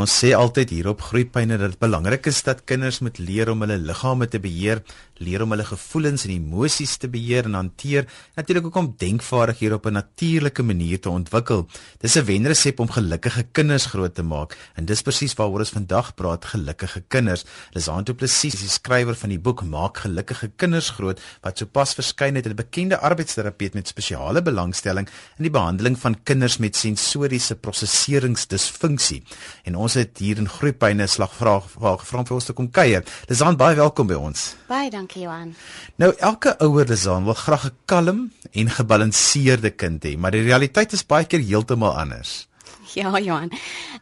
Ons 0.00 0.12
sê 0.22 0.30
altyd 0.32 0.70
hier 0.72 0.86
op 0.88 1.02
Groepyne 1.04 1.58
dat 1.60 1.74
dit 1.74 1.82
belangrik 1.82 2.24
is 2.30 2.38
dat 2.46 2.62
kinders 2.64 3.02
moet 3.04 3.18
leer 3.20 3.50
om 3.52 3.60
hulle 3.66 3.76
liggame 3.82 4.28
te 4.32 4.38
beheer, 4.40 4.80
leer 5.20 5.42
om 5.44 5.52
hulle 5.52 5.66
gevoelens 5.68 6.24
en 6.24 6.32
emosies 6.32 6.96
te 7.00 7.08
beheer 7.12 7.44
en 7.48 7.58
hanteer, 7.58 8.06
natuurlik 8.38 8.66
ook 8.70 8.78
om 8.80 8.94
denkvaardighede 8.98 9.74
op 9.74 9.86
'n 9.86 9.92
natuurlike 9.92 10.62
manier 10.62 11.00
te 11.00 11.10
ontwikkel. 11.10 11.66
Dis 12.00 12.16
'n 12.16 12.24
wenresep 12.24 12.80
om 12.80 12.90
gelukkige 12.90 13.42
kinders 13.52 13.86
groot 13.86 14.14
te 14.14 14.22
maak 14.22 14.56
en 14.74 14.84
dis 14.84 15.02
presies 15.02 15.34
waaroor 15.34 15.58
ons 15.58 15.70
vandag 15.70 16.14
praat, 16.14 16.44
gelukkige 16.44 17.02
kinders. 17.08 17.44
Lisaan 17.72 18.04
Du 18.04 18.14
Plessis 18.14 18.54
is 18.54 18.60
die 18.60 18.68
skrywer 18.68 19.14
van 19.14 19.28
die 19.28 19.38
boek 19.38 19.62
Maak 19.62 19.98
gelukkige 19.98 20.50
kinders 20.56 20.90
groot 20.90 21.20
wat 21.42 21.58
sopas 21.58 21.94
verskyn 21.94 22.34
het, 22.34 22.46
'n 22.46 22.54
bekende 22.54 22.98
arbeidsterapeut 22.98 23.74
met 23.74 23.88
spesiale 23.88 24.42
belangstelling 24.42 25.08
in 25.36 25.42
die 25.42 25.50
behandeling 25.50 25.98
van 25.98 26.22
kinders 26.22 26.58
met 26.58 26.76
sensoriese 26.76 27.54
prosesseringsdisfunksie. 27.54 29.22
En 29.64 29.76
ons 29.76 29.94
het 29.94 30.18
hier 30.18 30.38
in 30.38 30.48
Groepyne 30.48 31.06
slagvraag 31.06 31.70
gevra 31.70 32.24
vir 32.24 32.34
ons 32.34 32.44
te 32.44 32.52
kom 32.52 32.70
kuier. 32.70 33.04
Lisaan, 33.28 33.56
baie 33.56 33.76
welkom 33.76 34.06
by 34.06 34.14
ons. 34.14 34.54
Baie 34.68 34.90
dankie 34.90 35.09
Johan. 35.14 35.54
Nou 35.96 36.14
elke 36.18 36.58
ouer 36.58 36.86
Lisaan 36.88 37.24
wil 37.24 37.34
graag 37.34 37.64
'n 37.66 37.76
kalm 37.84 38.32
en 38.52 38.70
gebalanseerde 38.70 39.70
kind 39.70 40.04
hê, 40.04 40.16
maar 40.18 40.30
die 40.30 40.42
realiteit 40.42 40.92
is 40.92 41.06
baie 41.06 41.24
keer 41.24 41.40
heeltemal 41.40 41.98
anders. 41.98 42.48
Ja, 42.94 43.18
Johan. 43.18 43.52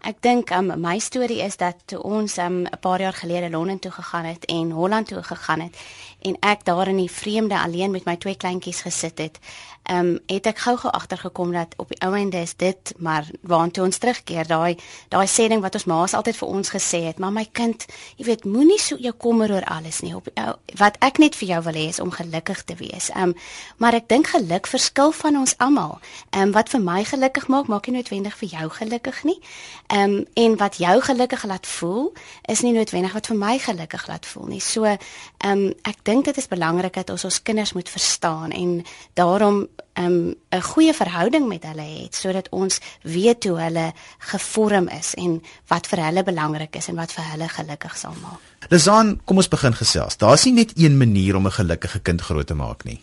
Ek 0.01 0.23
dink 0.25 0.51
um, 0.57 0.71
my 0.81 0.99
storie 0.99 1.43
is 1.45 1.59
dat 1.61 1.77
toe 1.85 2.01
ons 2.03 2.39
um, 2.39 2.65
'n 2.65 2.79
paar 2.81 3.01
jaar 3.01 3.13
gelede 3.13 3.51
Londen 3.51 3.79
toe 3.79 3.91
gegaan 3.91 4.25
het 4.25 4.45
en 4.45 4.71
Holland 4.71 5.09
toe 5.09 5.23
gegaan 5.23 5.61
het 5.61 5.77
en 6.23 6.37
ek 6.41 6.65
daar 6.65 6.89
in 6.89 6.97
die 6.97 7.11
vreemde 7.11 7.59
alleen 7.59 7.91
met 7.91 8.05
my 8.05 8.17
twee 8.17 8.37
kleintjies 8.37 8.81
gesit 8.81 9.19
het, 9.19 9.39
ehm 9.89 10.07
um, 10.07 10.19
het 10.29 10.47
ek 10.47 10.59
gou-gou 10.59 10.91
agtergekom 10.93 11.53
dat 11.53 11.73
op 11.81 11.89
die 11.89 12.01
ouende 12.05 12.41
is 12.45 12.53
dit 12.57 12.93
maar 12.99 13.25
waartoe 13.41 13.85
ons 13.85 13.99
terugkeer. 13.99 14.47
Daai 14.47 14.77
daai 15.09 15.27
sê 15.27 15.49
ding 15.49 15.63
wat 15.65 15.75
ons 15.75 15.87
ma's 15.89 16.15
altyd 16.15 16.37
vir 16.37 16.49
ons 16.49 16.71
gesê 16.71 17.01
het 17.07 17.19
maar 17.19 17.33
my 17.33 17.47
kind 17.53 17.87
jy 18.17 18.27
weet 18.27 18.45
moenie 18.45 18.79
so 18.79 18.97
jou 19.01 19.13
kommer 19.17 19.53
oor 19.53 19.65
alles 19.65 20.01
nie. 20.05 20.13
Op 20.17 20.29
ou 20.35 20.53
wat 20.77 20.99
ek 21.01 21.19
net 21.19 21.39
vir 21.41 21.49
jou 21.49 21.63
wil 21.63 21.79
hê 21.81 21.87
is 21.89 22.01
om 22.05 22.11
gelukkig 22.13 22.65
te 22.65 22.77
wees. 22.77 23.09
Ehm 23.15 23.33
um, 23.33 23.35
maar 23.77 23.97
ek 23.97 24.09
dink 24.13 24.29
geluk 24.35 24.69
verskil 24.69 25.13
van 25.13 25.41
ons 25.41 25.57
almal. 25.57 25.99
Ehm 26.31 26.43
um, 26.43 26.53
wat 26.53 26.69
vir 26.69 26.85
my 26.85 27.05
gelukkig 27.05 27.49
maak 27.49 27.73
maak 27.73 27.89
nie 27.89 27.97
noodwendig 27.97 28.37
vir 28.37 28.49
jou 28.49 28.69
gelukkig 28.81 29.25
nie. 29.25 29.41
Ehm 29.89 30.19
um, 30.19 30.27
en 30.35 30.57
wat 30.57 30.77
jou 30.77 31.01
gelukkig 31.01 31.45
laat 31.45 31.67
voel 31.67 32.13
is 32.45 32.61
nie 32.61 32.73
noodwendig 32.77 33.17
wat 33.17 33.33
vir 33.33 33.41
my 33.41 33.57
gelukkig 33.59 34.07
laat 34.09 34.27
voel 34.27 34.53
nie. 34.53 34.61
So 34.61 34.85
ehm 34.85 34.99
um, 35.49 35.67
ek 35.83 36.05
dink 36.05 36.29
dit 36.29 36.37
is 36.37 36.49
belangrik 36.49 36.95
dat 37.01 37.11
ons 37.11 37.25
ons 37.25 37.43
kinders 37.43 37.73
moet 37.73 37.89
verstaan 37.89 38.51
en 38.53 38.85
daarom 39.15 39.67
um, 39.99 40.35
'n 40.51 40.63
goeie 40.63 40.95
verhouding 40.95 41.49
met 41.49 41.65
hulle 41.65 41.87
het 42.03 42.15
sodat 42.15 42.49
ons 42.51 42.81
weet 43.03 43.45
hoe 43.45 43.61
hulle 43.61 43.93
gevorm 44.19 44.89
is 44.89 45.15
en 45.15 45.43
wat 45.67 45.87
vir 45.87 46.05
hulle 46.05 46.23
belangrik 46.23 46.77
is 46.77 46.89
en 46.89 46.95
wat 46.95 47.13
vir 47.13 47.25
hulle 47.25 47.49
gelukkig 47.49 47.97
sal 47.97 48.15
maak. 48.23 48.41
Lizaan, 48.69 49.21
kom 49.25 49.37
ons 49.37 49.49
begin 49.49 49.75
gesels. 49.75 50.17
Daar's 50.17 50.45
nie 50.45 50.55
net 50.55 50.73
een 50.75 50.97
manier 50.97 51.37
om 51.37 51.47
'n 51.47 51.53
gelukkige 51.53 52.01
kind 52.01 52.21
groot 52.21 52.47
te 52.47 52.55
maak 52.55 52.85
nie. 52.85 53.01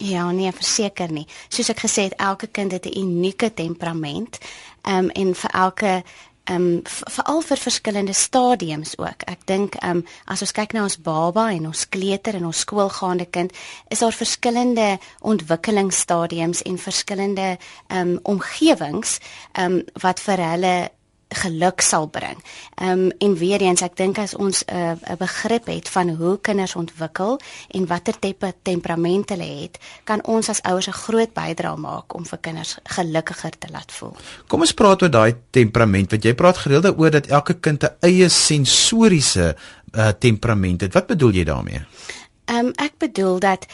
Ja, 0.00 0.30
nee, 0.30 0.52
verseker 0.52 1.12
nie. 1.12 1.26
Soos 1.48 1.68
ek 1.68 1.82
gesê 1.84 2.06
het, 2.08 2.14
elke 2.16 2.46
kind 2.46 2.72
het 2.72 2.86
'n 2.86 2.98
unieke 2.98 3.54
temperament. 3.54 4.38
Ehm 4.82 5.04
um, 5.04 5.08
en 5.08 5.34
vir 5.34 5.50
elke 5.50 6.02
ehm 6.50 6.66
um, 6.66 6.82
veral 6.84 7.42
vir 7.46 7.60
verskillende 7.62 8.14
stadiums 8.16 8.96
ook. 8.98 9.22
Ek 9.30 9.46
dink 9.46 9.76
ehm 9.80 10.02
um, 10.02 10.04
as 10.26 10.42
ons 10.42 10.52
kyk 10.52 10.74
na 10.74 10.82
ons 10.82 10.98
baba 10.98 11.50
en 11.54 11.66
ons 11.70 11.88
kleuter 11.88 12.34
en 12.38 12.48
ons 12.50 12.62
skoolgaande 12.66 13.28
kind, 13.30 13.54
is 13.88 14.02
daar 14.02 14.16
verskillende 14.16 14.98
ontwikkelingsstadiums 15.20 16.62
en 16.62 16.78
verskillende 16.78 17.50
ehm 17.88 18.16
um, 18.16 18.18
omgewings 18.22 19.18
ehm 19.52 19.78
um, 19.78 19.84
wat 20.02 20.20
vir 20.20 20.42
hulle 20.50 20.74
geluk 21.30 21.80
sal 21.80 22.08
bring. 22.08 22.38
Ehm 22.74 22.90
um, 22.90 23.10
en 23.18 23.34
weer 23.34 23.60
eens 23.60 23.82
ek 23.82 23.96
dink 23.96 24.18
as 24.18 24.34
ons 24.34 24.64
'n 24.66 24.74
uh, 24.74 25.12
'n 25.12 25.16
begrip 25.18 25.66
het 25.66 25.88
van 25.88 26.08
hoe 26.08 26.38
kinders 26.40 26.74
ontwikkel 26.74 27.40
en 27.68 27.86
watter 27.86 28.18
tipe 28.18 28.54
temperament 28.62 29.28
hulle 29.30 29.62
het, 29.62 29.78
kan 30.04 30.24
ons 30.24 30.48
as 30.48 30.62
ouers 30.62 30.88
'n 30.88 30.92
groot 30.92 31.32
bydrae 31.32 31.76
maak 31.76 32.14
om 32.14 32.26
vir 32.26 32.38
kinders 32.38 32.78
gelukkiger 32.84 33.58
te 33.58 33.68
laat 33.70 33.92
voel. 33.92 34.16
Kom 34.46 34.60
ons 34.60 34.74
praat 34.74 35.02
oor 35.02 35.10
daai 35.10 35.34
temperament 35.50 36.10
want 36.10 36.24
jy 36.24 36.34
praat 36.34 36.56
gereeld 36.56 36.98
oor 36.98 37.10
dat 37.10 37.26
elke 37.26 37.54
kind 37.54 37.84
'n 37.84 37.96
eie 38.00 38.28
sensoriese 38.28 39.56
uh, 39.92 40.08
temperament 40.08 40.80
het. 40.80 40.94
Wat 40.94 41.06
bedoel 41.06 41.30
jy 41.30 41.44
daarmee? 41.44 41.80
Ehm 42.44 42.66
um, 42.66 42.72
ek 42.74 42.98
bedoel 42.98 43.38
dat 43.38 43.66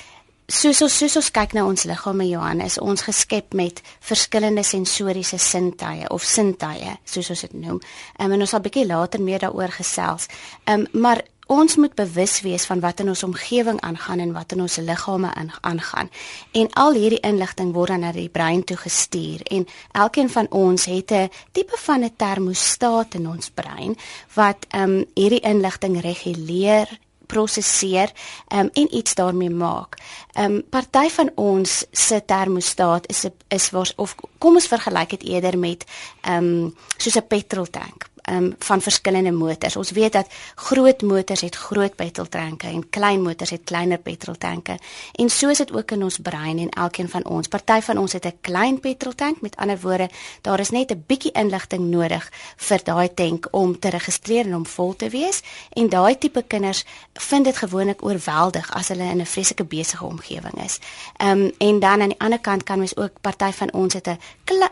soos 0.46 0.80
ons 0.84 0.94
soos 0.94 1.16
ons 1.18 1.30
kyk 1.34 1.56
na 1.56 1.64
ons 1.66 1.86
liggame 1.90 2.26
Johan 2.28 2.60
is 2.62 2.78
ons 2.78 3.02
geskep 3.02 3.54
met 3.58 3.80
verskillende 4.00 4.62
sensoriese 4.62 5.38
sintuie 5.42 6.06
of 6.14 6.22
sintuie 6.22 6.94
soos 7.04 7.30
ons 7.34 7.46
dit 7.48 7.56
noem. 7.58 7.80
Um, 8.20 8.32
en 8.32 8.40
ons 8.40 8.50
sal 8.50 8.62
bietjie 8.62 8.86
later 8.86 9.22
meer 9.22 9.42
daaroor 9.42 9.74
gesels. 9.74 10.30
Ehm 10.66 10.86
um, 10.86 11.02
maar 11.06 11.22
ons 11.46 11.76
moet 11.78 11.94
bewus 11.94 12.40
wees 12.42 12.64
van 12.66 12.80
wat 12.82 13.00
in 13.00 13.08
ons 13.08 13.22
omgewing 13.22 13.78
aangaan 13.86 14.18
en 14.18 14.32
wat 14.34 14.52
in 14.52 14.64
ons 14.64 14.76
liggame 14.82 15.30
aangaan. 15.60 16.10
En 16.58 16.66
al 16.74 16.98
hierdie 16.98 17.22
inligting 17.22 17.70
word 17.72 17.94
dan 17.94 18.02
na 18.02 18.10
die 18.12 18.28
brein 18.28 18.64
toe 18.64 18.76
gestuur 18.76 19.44
en 19.54 19.66
elkeen 19.92 20.30
van 20.30 20.50
ons 20.50 20.84
het 20.84 21.10
'n 21.12 21.30
tipe 21.52 21.76
van 21.86 22.04
'n 22.04 22.16
termostaat 22.16 23.14
in 23.14 23.28
ons 23.28 23.50
brein 23.50 23.96
wat 24.34 24.66
ehm 24.70 24.82
um, 24.82 25.04
hierdie 25.14 25.42
inligting 25.42 26.00
reguleer 26.00 26.98
prosesseer 27.26 28.12
um, 28.54 28.70
en 28.72 28.94
iets 28.94 29.14
daarmee 29.14 29.50
maak. 29.50 29.96
Ehm 30.32 30.52
um, 30.52 30.64
party 30.70 31.08
van 31.08 31.30
ons 31.34 31.84
se 31.90 32.22
termostaat 32.24 33.08
is 33.08 33.24
is 33.48 33.70
was 33.70 33.94
of 33.96 34.14
kom 34.38 34.54
ons 34.54 34.66
vergelyk 34.66 35.10
dit 35.10 35.22
eerder 35.22 35.58
met 35.58 35.84
ehm 36.20 36.44
um, 36.44 36.74
soos 36.96 37.16
'n 37.16 37.26
petroltank 37.26 38.08
um, 38.30 38.54
van 38.58 38.80
verskillende 38.80 39.32
motors. 39.32 39.76
Ons 39.76 39.90
weet 39.90 40.12
dat 40.12 40.26
groot 40.54 41.02
motors 41.02 41.40
het 41.40 41.56
groot 41.56 41.94
petroltanke 41.94 42.66
en 42.66 42.88
klein 42.90 43.22
motors 43.22 43.50
het 43.50 43.64
kleiner 43.64 43.98
petroltanke. 43.98 44.78
En 45.12 45.30
so 45.30 45.48
is 45.48 45.58
dit 45.58 45.72
ook 45.72 45.90
in 45.90 46.02
ons 46.02 46.18
brein 46.18 46.58
en 46.58 46.70
elkeen 46.70 47.08
van 47.08 47.24
ons. 47.24 47.48
Party 47.48 47.80
van 47.80 47.98
ons 47.98 48.12
het 48.12 48.26
'n 48.26 48.38
klein 48.40 48.80
petroltank, 48.80 49.40
met 49.40 49.56
ander 49.56 49.80
woorde, 49.80 50.10
daar 50.40 50.60
is 50.60 50.70
net 50.70 50.90
'n 50.90 51.04
bietjie 51.06 51.32
inligting 51.32 51.90
nodig 51.90 52.30
vir 52.56 52.80
daai 52.84 53.14
tank 53.14 53.48
om 53.50 53.78
te 53.78 53.88
registreer 53.88 54.46
en 54.46 54.54
om 54.54 54.66
vol 54.66 54.96
te 54.96 55.08
wees. 55.08 55.42
En 55.72 55.88
daai 55.88 56.18
tipe 56.18 56.42
kinders 56.42 56.84
vind 57.12 57.44
dit 57.44 57.56
gewoonlik 57.56 58.04
oorweldig 58.04 58.74
as 58.74 58.88
hulle 58.88 59.04
in 59.04 59.20
'n 59.20 59.26
vreeslike 59.26 59.64
besige 59.64 60.04
omgewing 60.04 60.64
is. 60.64 60.78
Ehm 61.16 61.30
um, 61.30 61.52
en 61.58 61.78
dan 61.80 62.00
aan 62.00 62.08
die 62.08 62.20
ander 62.20 62.40
kant 62.40 62.62
kan 62.62 62.78
mens 62.78 62.96
ook 62.96 63.20
party 63.20 63.50
van 63.52 63.72
ons 63.72 63.94
het 63.94 64.06
'n 64.06 64.18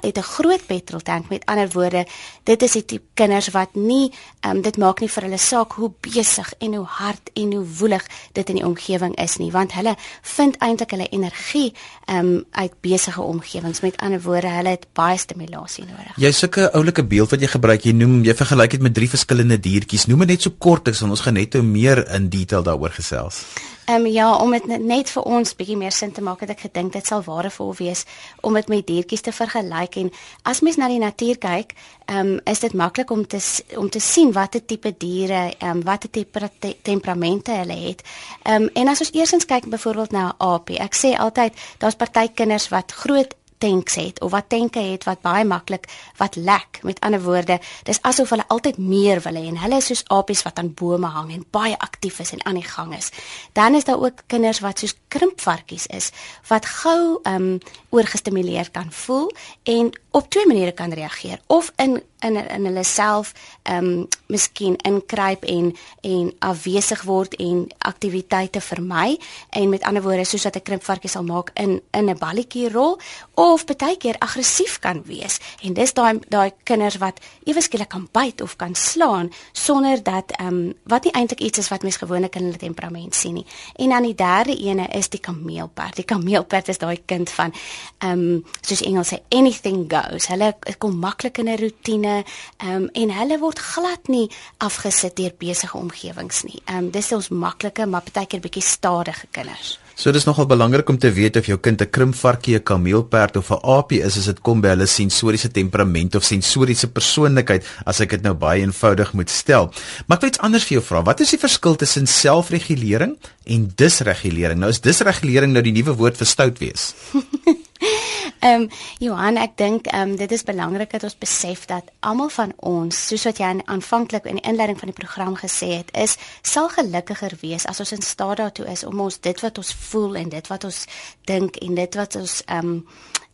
het 0.01 0.19
'n 0.19 0.23
groot 0.23 0.67
petroltank. 0.67 1.29
Met 1.29 1.47
ander 1.47 1.69
woorde, 1.71 2.07
dit 2.43 2.63
is 2.63 2.73
die 2.73 2.85
tipe 2.85 3.05
kinders 3.15 3.44
kinders 3.45 3.53
wat 3.53 3.75
nie 3.75 4.13
um, 4.47 4.63
dit 4.63 4.77
maak 4.77 5.01
nie 5.01 5.09
vir 5.09 5.27
hulle 5.27 5.39
saak 5.39 5.77
hoe 5.79 5.91
besig 6.01 6.53
en 6.61 6.75
hoe 6.75 6.87
hard 6.87 7.31
en 7.35 7.53
hoe 7.53 7.65
woelig 7.79 8.05
dit 8.35 8.49
in 8.49 8.61
die 8.61 8.65
omgewing 8.65 9.15
is 9.21 9.39
nie 9.39 9.51
want 9.53 9.75
hulle 9.75 9.97
vind 10.23 10.57
eintlik 10.61 10.95
hulle 10.95 11.09
energie 11.11 11.75
um, 12.09 12.45
uit 12.53 12.73
besige 12.81 13.23
omgewings 13.23 13.83
met 13.83 13.97
ander 13.99 14.23
woorde 14.23 14.49
hulle 14.49 14.75
het 14.77 14.87
baie 14.95 15.19
stimulasie 15.19 15.85
nodig. 15.85 16.17
Jy 16.17 16.33
sulke 16.33 16.71
oulike 16.73 17.05
beeld 17.05 17.31
wat 17.31 17.41
jy 17.41 17.51
gebruik 17.51 17.85
jy 17.85 17.95
noem 17.97 18.23
jy 18.25 18.35
vergelyk 18.35 18.77
dit 18.77 18.83
met 18.83 18.95
drie 18.95 19.11
verskillende 19.11 19.59
diertjies 19.59 20.09
noem 20.09 20.25
dit 20.25 20.37
net 20.37 20.49
so 20.49 20.57
kort 20.59 20.89
ek 20.89 20.99
sal 20.99 21.11
ons 21.11 21.25
gaan 21.25 21.39
net 21.39 21.57
meer 21.65 22.05
in 22.15 22.29
detail 22.33 22.65
daaroor 22.65 22.95
gesels. 22.95 23.45
Ehm 23.87 23.97
um, 24.01 24.07
ja, 24.07 24.37
om 24.37 24.51
dit 24.51 24.67
net 24.81 25.11
vir 25.13 25.27
ons 25.29 25.51
bietjie 25.59 25.77
meer 25.77 25.93
sin 25.93 26.13
te 26.13 26.23
maak, 26.25 26.41
het 26.41 26.55
ek 26.55 26.63
gedink 26.65 26.95
dit 26.95 27.05
sal 27.07 27.21
waardevol 27.27 27.75
wees 27.77 28.07
om 28.41 28.57
dit 28.57 28.71
met 28.73 28.87
diertjies 28.87 29.21
te 29.27 29.33
vergelyk 29.33 29.99
en 30.01 30.09
as 30.49 30.63
mens 30.65 30.79
na 30.81 30.89
die 30.89 31.03
natuur 31.03 31.37
kyk, 31.43 31.75
ehm 32.07 32.19
um, 32.21 32.41
is 32.49 32.65
dit 32.65 32.73
maklik 32.73 33.13
om 33.13 33.27
te 33.29 33.43
om 33.77 33.91
te 33.91 34.01
sien 34.01 34.33
watter 34.33 34.65
tipe 34.65 34.95
diere, 34.99 35.53
ehm 35.59 35.71
um, 35.71 35.83
watter 35.85 36.11
tipe 36.11 36.49
te 36.59 36.77
temperamente 36.83 37.53
hulle 37.61 37.77
het. 37.83 38.01
Ehm 38.45 38.63
um, 38.63 38.71
en 38.73 38.89
as 38.89 39.05
ons 39.05 39.13
eersins 39.13 39.45
kyk 39.45 39.69
byvoorbeeld 39.69 40.17
na 40.17 40.29
'n 40.29 40.35
aapie, 40.39 40.79
ek 40.79 40.97
sê 40.97 41.13
altyd 41.19 41.53
daar's 41.79 42.01
party 42.01 42.29
kinders 42.35 42.69
wat 42.69 42.93
groot 42.93 43.37
tanks 43.65 43.95
het 43.95 44.21
of 44.21 44.31
wat 44.31 44.49
tanke 44.53 44.83
het 44.85 45.07
wat 45.09 45.23
baie 45.25 45.45
maklik 45.49 45.89
wat 46.21 46.37
lek. 46.37 46.81
Met 46.83 47.01
ander 47.01 47.23
woorde, 47.23 47.59
dis 47.89 48.03
asof 48.03 48.35
hulle 48.35 48.45
altyd 48.53 48.79
meer 48.79 49.23
wil 49.25 49.39
hê 49.41 49.47
en 49.49 49.61
hulle 49.63 49.81
is 49.81 49.89
soos 49.93 50.05
apies 50.13 50.45
wat 50.45 50.61
aan 50.61 50.75
bome 50.77 51.09
hang 51.09 51.33
en 51.33 51.47
baie 51.51 51.79
aktief 51.79 52.21
is 52.21 52.35
en 52.37 52.45
aan 52.45 52.61
die 52.61 52.69
gang 52.69 52.93
is. 52.97 53.11
Dan 53.53 53.75
is 53.75 53.89
daar 53.89 54.03
ook 54.03 54.27
kinders 54.27 54.61
wat 54.61 54.79
soos 54.79 54.97
krimpvarkies 55.15 55.87
is 55.87 56.11
wat 56.51 56.67
gou 56.81 57.21
um, 57.31 57.59
oorgestimuleer 57.95 58.71
kan 58.75 58.91
voel 58.93 59.31
en 59.63 59.93
op 60.15 60.31
twee 60.31 60.47
maniere 60.47 60.73
kan 60.73 60.93
reageer. 60.93 61.41
Of 61.47 61.73
in 61.77 62.03
in 62.25 62.37
in 62.37 62.65
hulle 62.65 62.85
self 62.85 63.33
um, 63.69 64.07
miskien 64.27 64.77
inkruip 64.77 65.45
en 65.45 65.75
en 66.01 66.33
afwesig 66.39 67.03
word 67.03 67.35
en 67.35 67.67
aktiwiteite 67.79 68.61
vermy. 68.61 69.19
En 69.51 69.69
met 69.69 69.83
ander 69.83 70.03
woorde 70.03 70.25
soos 70.25 70.43
wat 70.43 70.57
'n 70.57 70.63
krimpvarkie 70.63 71.11
sal 71.11 71.25
maak 71.25 71.51
in 71.55 71.83
in 71.91 72.11
'n 72.11 72.19
balletjie 72.19 72.71
rol 72.71 72.99
of 73.35 73.65
baie 73.65 73.97
keer 73.97 74.17
aggressief 74.19 74.79
kan 74.79 75.03
wees. 75.05 75.39
En 75.63 75.73
dis 75.73 75.93
daai 75.93 76.19
daai 76.29 76.53
kinders 76.63 76.97
wat 76.97 77.21
ewe 77.45 77.61
skielik 77.61 77.89
kan 77.89 78.09
byt 78.13 78.41
of 78.41 78.57
kan 78.57 78.75
slaan 78.75 79.33
sonder 79.53 80.03
dat 80.03 80.41
um, 80.41 80.75
wat 80.85 81.05
nie 81.05 81.13
eintlik 81.13 81.41
iets 81.41 81.59
is 81.59 81.69
wat 81.69 81.83
mens 81.83 81.97
gewoonlik 81.97 82.35
in 82.37 82.45
hulle 82.45 82.57
temperament 82.57 83.15
sien 83.15 83.35
nie. 83.35 83.47
En 83.77 83.89
dan 83.89 84.03
die 84.03 84.15
derde 84.15 84.57
ene 84.57 84.87
is 84.87 85.04
is 85.05 85.13
die 85.13 85.23
kameelperd. 85.23 86.01
Die 86.01 86.09
kameelperd 86.09 86.73
is 86.73 86.81
daai 86.83 86.99
kind 87.07 87.31
van 87.37 87.55
ehm 88.01 88.25
um, 88.25 88.43
soos 88.65 88.83
Engels 88.89 89.13
sê 89.13 89.21
anything 89.31 89.85
goes. 89.91 90.29
Hulle 90.33 90.55
kom 90.79 90.99
maklik 91.01 91.39
in 91.39 91.49
'n 91.49 91.61
rotine 91.61 92.17
ehm 92.59 92.75
um, 92.75 92.89
en 92.93 93.17
hulle 93.21 93.39
word 93.39 93.59
glad 93.59 94.09
nie 94.09 94.29
afgesit 94.59 95.17
deur 95.17 95.35
besige 95.39 95.77
omgewings 95.77 96.45
nie. 96.45 96.61
Ehm 96.65 96.85
um, 96.85 96.91
dis 96.91 97.13
ons 97.13 97.29
maklike 97.29 97.87
maar 97.87 98.03
partykeer 98.03 98.41
bietjie 98.41 98.63
stadige 98.63 99.27
kinders. 99.31 99.79
So 99.95 100.11
dis 100.11 100.25
nogal 100.27 100.49
belangrik 100.51 100.89
om 100.91 100.97
te 100.99 101.11
weet 101.15 101.37
of 101.39 101.47
jou 101.47 101.57
kind 101.59 101.81
'n 101.81 101.91
krimpvarkie, 101.91 102.57
'n 102.57 102.63
kameelperd 102.63 103.37
of 103.37 103.51
'n 103.51 103.63
aapie 103.63 104.03
is 104.03 104.19
as 104.19 104.25
dit 104.25 104.41
kom 104.41 104.61
by 104.61 104.69
hulle 104.69 104.87
sensoriese 104.87 105.51
temperament 105.51 106.15
of 106.15 106.25
sensoriese 106.25 106.89
persoonlikheid 106.89 107.65
as 107.87 108.01
ek 108.01 108.11
dit 108.11 108.23
nou 108.23 108.35
baie 108.35 108.61
eenvoudig 108.61 109.13
moet 109.13 109.31
stel. 109.31 109.73
Maar 110.07 110.17
ek 110.17 110.21
wil 110.21 110.31
iets 110.31 110.39
anders 110.39 110.65
vir 110.65 110.79
jou 110.79 110.83
vra. 110.83 111.03
Wat 111.03 111.21
is 111.21 111.31
die 111.31 111.39
verskil 111.39 111.77
tussen 111.77 112.07
selfregulering 112.07 113.17
en 113.47 113.73
disregulering? 113.77 114.59
Nou 114.59 114.71
is 114.71 114.81
disregulering 114.81 115.53
nou 115.53 115.63
die 115.63 115.73
nuwe 115.73 115.95
woord 115.95 116.17
vir 116.17 116.27
stout 116.27 116.59
wees. 116.59 116.95
Ehm 118.45 118.61
um, 118.61 118.69
Johan, 118.99 119.39
ek 119.41 119.55
dink 119.57 119.87
ehm 119.89 120.11
um, 120.11 120.17
dit 120.21 120.33
is 120.37 120.43
belangrik 120.45 120.91
dat 120.93 121.07
ons 121.09 121.15
besef 121.17 121.63
dat 121.71 121.87
almal 122.05 122.29
van 122.29 122.51
ons, 122.61 122.99
soos 123.09 123.25
wat 123.25 123.39
jy 123.41 123.49
aanvanklik 123.73 124.27
in 124.29 124.37
die 124.37 124.45
inleiding 124.51 124.77
van 124.77 124.91
die 124.93 124.99
program 124.99 125.39
gesê 125.41 125.71
het, 125.79 125.89
is 125.97 126.19
sal 126.43 126.69
gelukkiger 126.69 127.39
wees 127.41 127.65
as 127.65 127.81
ons 127.81 127.95
in 127.97 128.05
staat 128.05 128.43
daartoe 128.43 128.67
is 128.69 128.85
om 128.85 129.01
ons 129.01 129.17
dit 129.25 129.41
wat 129.41 129.59
ons 129.63 129.73
voel 129.87 130.21
en 130.21 130.29
dit 130.37 130.53
wat 130.53 130.69
ons 130.69 130.85
dink 131.25 131.57
en 131.57 131.81
dit 131.81 132.01
wat 132.03 132.21
ons 132.21 132.37
ehm 132.45 132.69
um, 132.75 132.79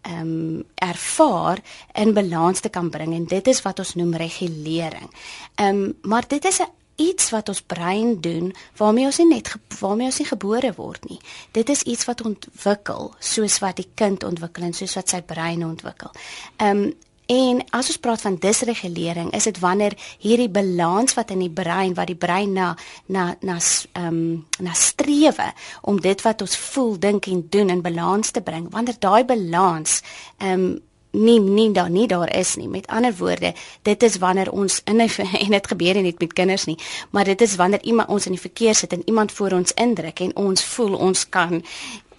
ehm 0.01 0.31
um, 0.31 0.65
ervaar 0.75 1.59
in 1.93 2.15
balans 2.15 2.61
te 2.61 2.71
kan 2.71 2.91
bring 2.91 3.11
en 3.15 3.27
dit 3.27 3.51
is 3.51 3.63
wat 3.67 3.83
ons 3.83 3.95
noem 3.99 4.15
regulering. 4.15 5.11
Ehm 5.57 5.83
um, 5.83 5.99
maar 6.03 6.29
dit 6.29 6.45
is 6.45 6.63
'n 6.63 6.71
iets 7.01 7.31
wat 7.35 7.49
ons 7.49 7.63
brein 7.63 8.17
doen 8.21 8.51
waarmee 8.77 9.09
ons 9.09 9.21
nie 9.23 9.29
net 9.35 9.53
waarmee 9.81 10.11
ons 10.11 10.21
nie 10.21 10.29
gebore 10.29 10.73
word 10.77 11.07
nie. 11.09 11.21
Dit 11.57 11.73
is 11.73 11.83
iets 11.89 12.05
wat 12.09 12.25
ontwikkel 12.27 13.15
soos 13.19 13.61
wat 13.65 13.81
die 13.81 13.89
kind 13.95 14.25
ontwikkel 14.27 14.69
en 14.69 14.77
soos 14.77 14.99
wat 14.99 15.13
sy 15.13 15.23
brein 15.23 15.65
ontwikkel. 15.67 16.13
Ehm 16.59 16.91
um, 16.91 16.91
en 17.31 17.61
as 17.79 17.93
ons 17.93 18.01
praat 18.03 18.25
van 18.27 18.37
disregulering, 18.43 19.29
is 19.39 19.45
dit 19.47 19.59
wanneer 19.63 19.95
hierdie 20.19 20.49
balans 20.51 21.15
wat 21.15 21.31
in 21.31 21.45
die 21.45 21.53
brein 21.61 21.95
wat 21.95 22.11
die 22.11 22.19
brein 22.19 22.57
na 22.59 22.73
na 23.07 23.29
na 23.47 23.59
ehm 23.61 24.07
um, 24.07 24.47
na 24.59 24.75
strewe 24.75 25.53
om 25.87 26.01
dit 26.03 26.27
wat 26.27 26.43
ons 26.43 26.57
voel, 26.57 26.97
dink 26.99 27.31
en 27.31 27.47
doen 27.49 27.71
in 27.71 27.83
balans 27.87 28.31
te 28.35 28.43
bring, 28.43 28.67
wanneer 28.75 28.99
daai 28.99 29.25
balans 29.25 30.01
ehm 30.39 30.65
um, 30.67 30.79
nie 31.11 31.41
nie 31.41 31.73
daar 31.73 31.91
nie 31.91 32.07
daar 32.07 32.37
is 32.37 32.57
nie. 32.57 32.69
Met 32.69 32.87
ander 32.87 33.15
woorde, 33.17 33.55
dit 33.83 34.03
is 34.03 34.19
wanneer 34.19 34.51
ons 34.53 34.81
in 34.85 35.03
'n 35.03 35.11
en 35.45 35.51
dit 35.51 35.67
gebeur 35.67 35.95
nie 35.95 36.03
net 36.03 36.19
met 36.21 36.33
kinders 36.33 36.65
nie, 36.65 36.79
maar 37.11 37.25
dit 37.25 37.41
is 37.41 37.57
wanneer 37.57 37.83
iemand 37.83 38.09
ons 38.09 38.27
in 38.27 38.33
die 38.33 38.41
verkeer 38.41 38.75
sit 38.75 38.93
en 38.93 39.03
iemand 39.05 39.33
voor 39.33 39.53
ons 39.53 39.73
indruk 39.73 40.21
en 40.21 40.37
ons 40.37 40.65
voel 40.65 40.95
ons 40.95 41.29
kan 41.29 41.63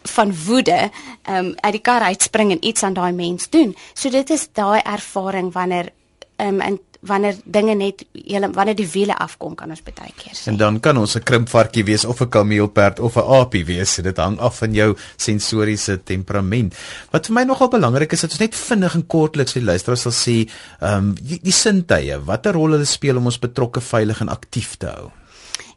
van 0.04 0.34
woede 0.46 0.90
um 1.30 1.54
uit 1.56 1.72
die 1.72 1.82
kar 1.82 2.02
uitspring 2.02 2.52
en 2.52 2.66
iets 2.66 2.84
aan 2.84 2.94
daai 2.94 3.12
mens 3.12 3.50
doen. 3.50 3.76
So 3.94 4.10
dit 4.10 4.30
is 4.30 4.48
daai 4.54 4.82
ervaring 4.82 5.54
wanneer 5.54 5.92
um 6.38 6.62
in 6.62 6.80
wanneer 7.02 7.36
dinge 7.46 7.76
net 7.76 8.04
hele 8.14 8.50
wanneer 8.54 8.78
die 8.78 8.88
wiele 8.94 9.16
afkom 9.18 9.56
kan 9.58 9.74
ons 9.74 9.82
baie 9.86 10.14
keer 10.16 10.36
sien. 10.36 10.54
En 10.54 10.58
dan 10.58 10.80
kan 10.80 10.98
ons 10.98 11.16
'n 11.16 11.24
krimpvarkie 11.24 11.84
wees 11.84 12.06
of 12.06 12.22
'n 12.22 12.30
kameelperd 12.30 13.00
of 13.00 13.16
'n 13.18 13.26
aapie 13.26 13.66
wees. 13.66 13.96
Dit 13.96 14.18
hang 14.18 14.40
af 14.40 14.58
van 14.58 14.74
jou 14.74 14.96
sensoriese 15.16 16.04
temperament. 16.04 16.76
Wat 17.12 17.26
vir 17.26 17.34
my 17.34 17.44
nogal 17.44 17.70
belangrik 17.70 18.12
is 18.12 18.22
dat 18.22 18.32
ons 18.32 18.40
net 18.40 18.56
vinnig 18.56 18.94
en 18.94 19.08
kortliks 19.08 19.54
die 19.54 19.64
luisteraars 19.64 20.02
sal 20.02 20.12
sê, 20.12 20.50
ehm 20.80 20.98
um, 20.98 21.16
die, 21.22 21.40
die 21.42 21.52
sintuie, 21.52 22.20
watter 22.26 22.54
rol 22.54 22.72
hulle 22.72 22.86
speel 22.86 23.18
om 23.18 23.26
ons 23.26 23.40
betrokke, 23.40 23.82
veilig 23.82 24.22
en 24.22 24.30
aktief 24.30 24.78
te 24.78 24.88
hou. 24.88 25.12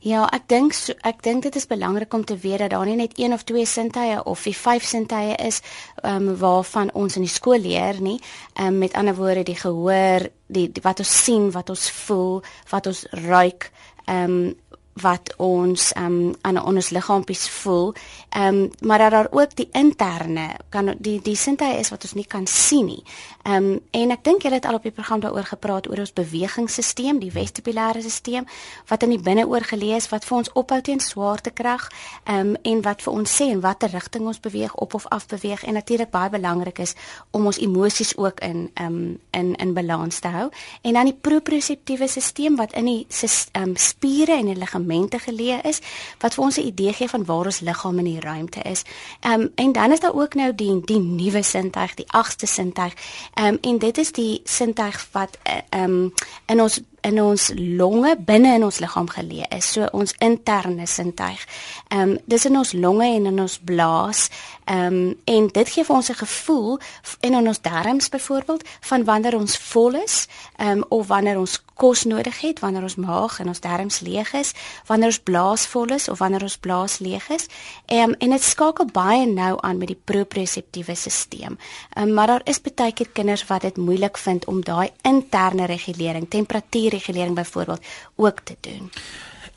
Ja, 0.04 0.26
ek 0.36 0.50
dink 0.52 0.74
so, 0.76 0.92
ek 1.08 1.22
dink 1.24 1.46
dit 1.46 1.54
is 1.56 1.64
belangrik 1.64 2.12
om 2.12 2.26
te 2.28 2.34
weet 2.36 2.60
dat 2.60 2.74
daar 2.74 2.84
nie 2.84 2.98
net 2.98 3.14
een 3.16 3.32
of 3.32 3.46
twee 3.48 3.64
sintuie 3.64 4.18
of 4.28 4.42
die 4.44 4.52
vyf 4.52 4.84
sintuie 4.84 5.32
is 5.40 5.62
ehm 6.02 6.28
um, 6.28 6.34
waarvan 6.42 6.90
ons 6.92 7.16
in 7.16 7.24
die 7.24 7.32
skool 7.32 7.64
leer 7.64 8.02
nie. 8.04 8.18
Ehm 8.52 8.74
um, 8.74 8.78
met 8.84 8.92
ander 9.00 9.16
woorde 9.16 9.46
die 9.48 9.56
gehoor, 9.56 10.28
die, 10.46 10.66
die 10.68 10.84
wat 10.84 11.00
ons 11.00 11.14
sien, 11.24 11.48
wat 11.56 11.72
ons 11.72 11.88
voel, 12.04 12.42
wat 12.68 12.86
ons 12.92 13.06
ruik, 13.24 13.70
ehm 14.04 14.36
um, 14.36 14.52
wat 15.00 15.32
ons 15.42 15.88
um, 15.98 16.34
aan 16.46 16.60
ons 16.62 16.90
liggaampies 16.92 17.48
voel. 17.62 17.94
Ehm 18.36 18.60
um, 18.60 18.70
maar 18.80 18.98
dat 18.98 19.10
daar 19.10 19.32
ook 19.32 19.56
die 19.56 19.68
interne 19.72 20.50
kan 20.68 20.94
die 20.98 21.20
die 21.22 21.36
sintuie 21.36 21.78
is 21.80 21.90
wat 21.90 22.04
ons 22.04 22.14
nie 22.14 22.26
kan 22.28 22.46
sien 22.46 22.86
nie. 22.92 23.02
Ehm 23.44 23.64
um, 23.64 23.80
en 23.90 24.10
ek 24.10 24.24
dink 24.24 24.42
julle 24.42 24.54
het 24.54 24.64
al 24.64 24.78
op 24.78 24.82
die 24.82 24.92
program 24.92 25.20
daaroor 25.20 25.44
gepraat 25.44 25.88
oor 25.88 25.98
ons 25.98 26.12
bewegingsstelsel, 26.12 27.18
die 27.20 27.32
vestibulêre 27.32 28.00
stelsel 28.00 28.46
wat 28.88 29.02
in 29.02 29.10
die 29.10 29.20
binneoor 29.20 29.66
geleë 29.68 29.96
is 30.00 30.08
wat 30.08 30.24
vir 30.24 30.36
ons 30.36 30.52
ophou 30.54 30.80
teen 30.80 31.00
swaartekrag 31.00 31.88
ehm 32.24 32.54
um, 32.54 32.56
en 32.62 32.82
wat 32.82 33.02
vir 33.02 33.12
ons 33.12 33.36
sê 33.40 33.50
in 33.52 33.60
watter 33.60 33.90
rigting 33.90 34.26
ons 34.26 34.40
beweeg 34.40 34.74
op 34.74 34.94
of 34.94 35.06
af 35.08 35.26
beweeg 35.28 35.64
en 35.64 35.76
natuurlik 35.76 36.10
baie 36.10 36.30
belangrik 36.30 36.78
is 36.78 36.94
om 37.30 37.46
ons 37.46 37.58
emosies 37.58 38.16
ook 38.16 38.40
in 38.40 38.70
ehm 38.74 38.86
um, 38.86 39.18
in 39.30 39.54
in 39.54 39.74
balans 39.74 40.18
te 40.18 40.28
hou. 40.28 40.48
En 40.82 40.92
dan 40.92 41.04
die 41.04 41.18
proprioseptiewe 41.20 42.08
stelsel 42.08 42.56
wat 42.56 42.72
in 42.72 42.84
die 42.84 43.06
ehm 43.10 43.68
um, 43.68 43.76
spiere 43.76 44.32
en 44.32 44.46
die 44.46 44.56
liggaam 44.56 44.84
elemente 44.84 45.18
geleë 45.18 45.60
is 45.68 45.80
wat 46.20 46.34
vir 46.34 46.44
ons 46.44 46.58
'n 46.58 46.66
idee 46.66 46.92
gee 46.92 47.08
van 47.08 47.24
waar 47.24 47.46
ons 47.46 47.60
liggaam 47.60 47.98
in 47.98 48.04
die 48.04 48.20
ruimte 48.20 48.60
is. 48.62 48.84
Ehm 49.20 49.40
um, 49.40 49.52
en 49.54 49.72
dan 49.72 49.92
is 49.92 50.00
daar 50.00 50.14
ook 50.14 50.34
nou 50.34 50.54
die 50.54 50.80
die 50.84 50.98
nuwe 50.98 51.42
sintuig, 51.42 51.94
die 51.94 52.08
agste 52.08 52.46
sintuig. 52.46 52.94
Ehm 53.34 53.46
um, 53.46 53.58
en 53.60 53.78
dit 53.78 53.98
is 53.98 54.12
die 54.12 54.40
sintuig 54.44 55.08
wat 55.12 55.38
eh, 55.42 55.58
ehm 55.68 55.90
um, 55.90 56.12
in 56.46 56.60
ons 56.60 56.80
in 57.04 57.20
ons 57.22 57.50
longe 57.54 58.16
binne 58.26 58.54
in 58.58 58.64
ons 58.64 58.80
liggaam 58.80 59.08
geleë 59.12 59.50
is, 59.56 59.68
so 59.76 59.88
ons 59.92 60.14
interne 60.24 60.86
sintuig. 60.86 61.42
Ehm 61.90 62.14
um, 62.14 62.18
dis 62.26 62.46
in 62.48 62.56
ons 62.56 62.72
longe 62.72 63.06
en 63.06 63.26
in 63.30 63.40
ons 63.40 63.58
blaas. 63.58 64.30
Ehm 64.64 64.94
um, 64.94 65.14
en 65.24 65.48
dit 65.52 65.68
gee 65.68 65.84
vir 65.84 65.96
ons 65.96 66.10
'n 66.10 66.14
gevoel 66.24 66.78
en 67.20 67.34
in 67.34 67.48
ons 67.48 67.60
darmes 67.60 68.08
byvoorbeeld 68.08 68.64
van 68.80 69.04
wanneer 69.04 69.36
ons 69.36 69.58
vol 69.58 69.94
is, 69.94 70.26
ehm 70.56 70.68
um, 70.68 70.84
of 70.88 71.06
wanneer 71.06 71.38
ons 71.38 71.62
kos 71.74 72.04
nodig 72.04 72.40
het, 72.40 72.60
wanneer 72.60 72.82
ons 72.82 72.96
maag 72.96 73.40
en 73.40 73.48
ons 73.48 73.60
darmes 73.60 74.00
leeg 74.00 74.32
is, 74.32 74.52
wanneer 74.86 75.06
ons 75.06 75.20
blaas 75.20 75.66
vol 75.66 75.86
is 75.86 76.08
of 76.08 76.18
wanneer 76.18 76.42
ons 76.42 76.58
blaas 76.58 76.98
leeg 76.98 77.28
is. 77.28 77.46
Ehm 77.86 78.10
um, 78.10 78.14
en 78.18 78.30
dit 78.30 78.42
skakel 78.42 78.86
baie 78.92 79.26
nou 79.26 79.58
aan 79.60 79.78
met 79.78 79.88
die 79.88 80.00
proprioseptiewe 80.04 80.94
stelsel. 80.94 81.12
Ehm 81.34 82.08
um, 82.08 82.14
maar 82.14 82.26
daar 82.26 82.44
is 82.44 82.60
baie 82.60 82.92
keer 82.92 83.08
kinders 83.12 83.46
wat 83.46 83.60
dit 83.60 83.76
moeilik 83.76 84.18
vind 84.18 84.44
om 84.44 84.64
daai 84.64 84.90
interne 85.02 85.66
regulering, 85.66 86.28
temperatuur 86.30 86.93
regulering 86.94 87.34
byvoorbeeld 87.34 87.84
ook 88.16 88.40
te 88.40 88.56
doen. 88.60 88.90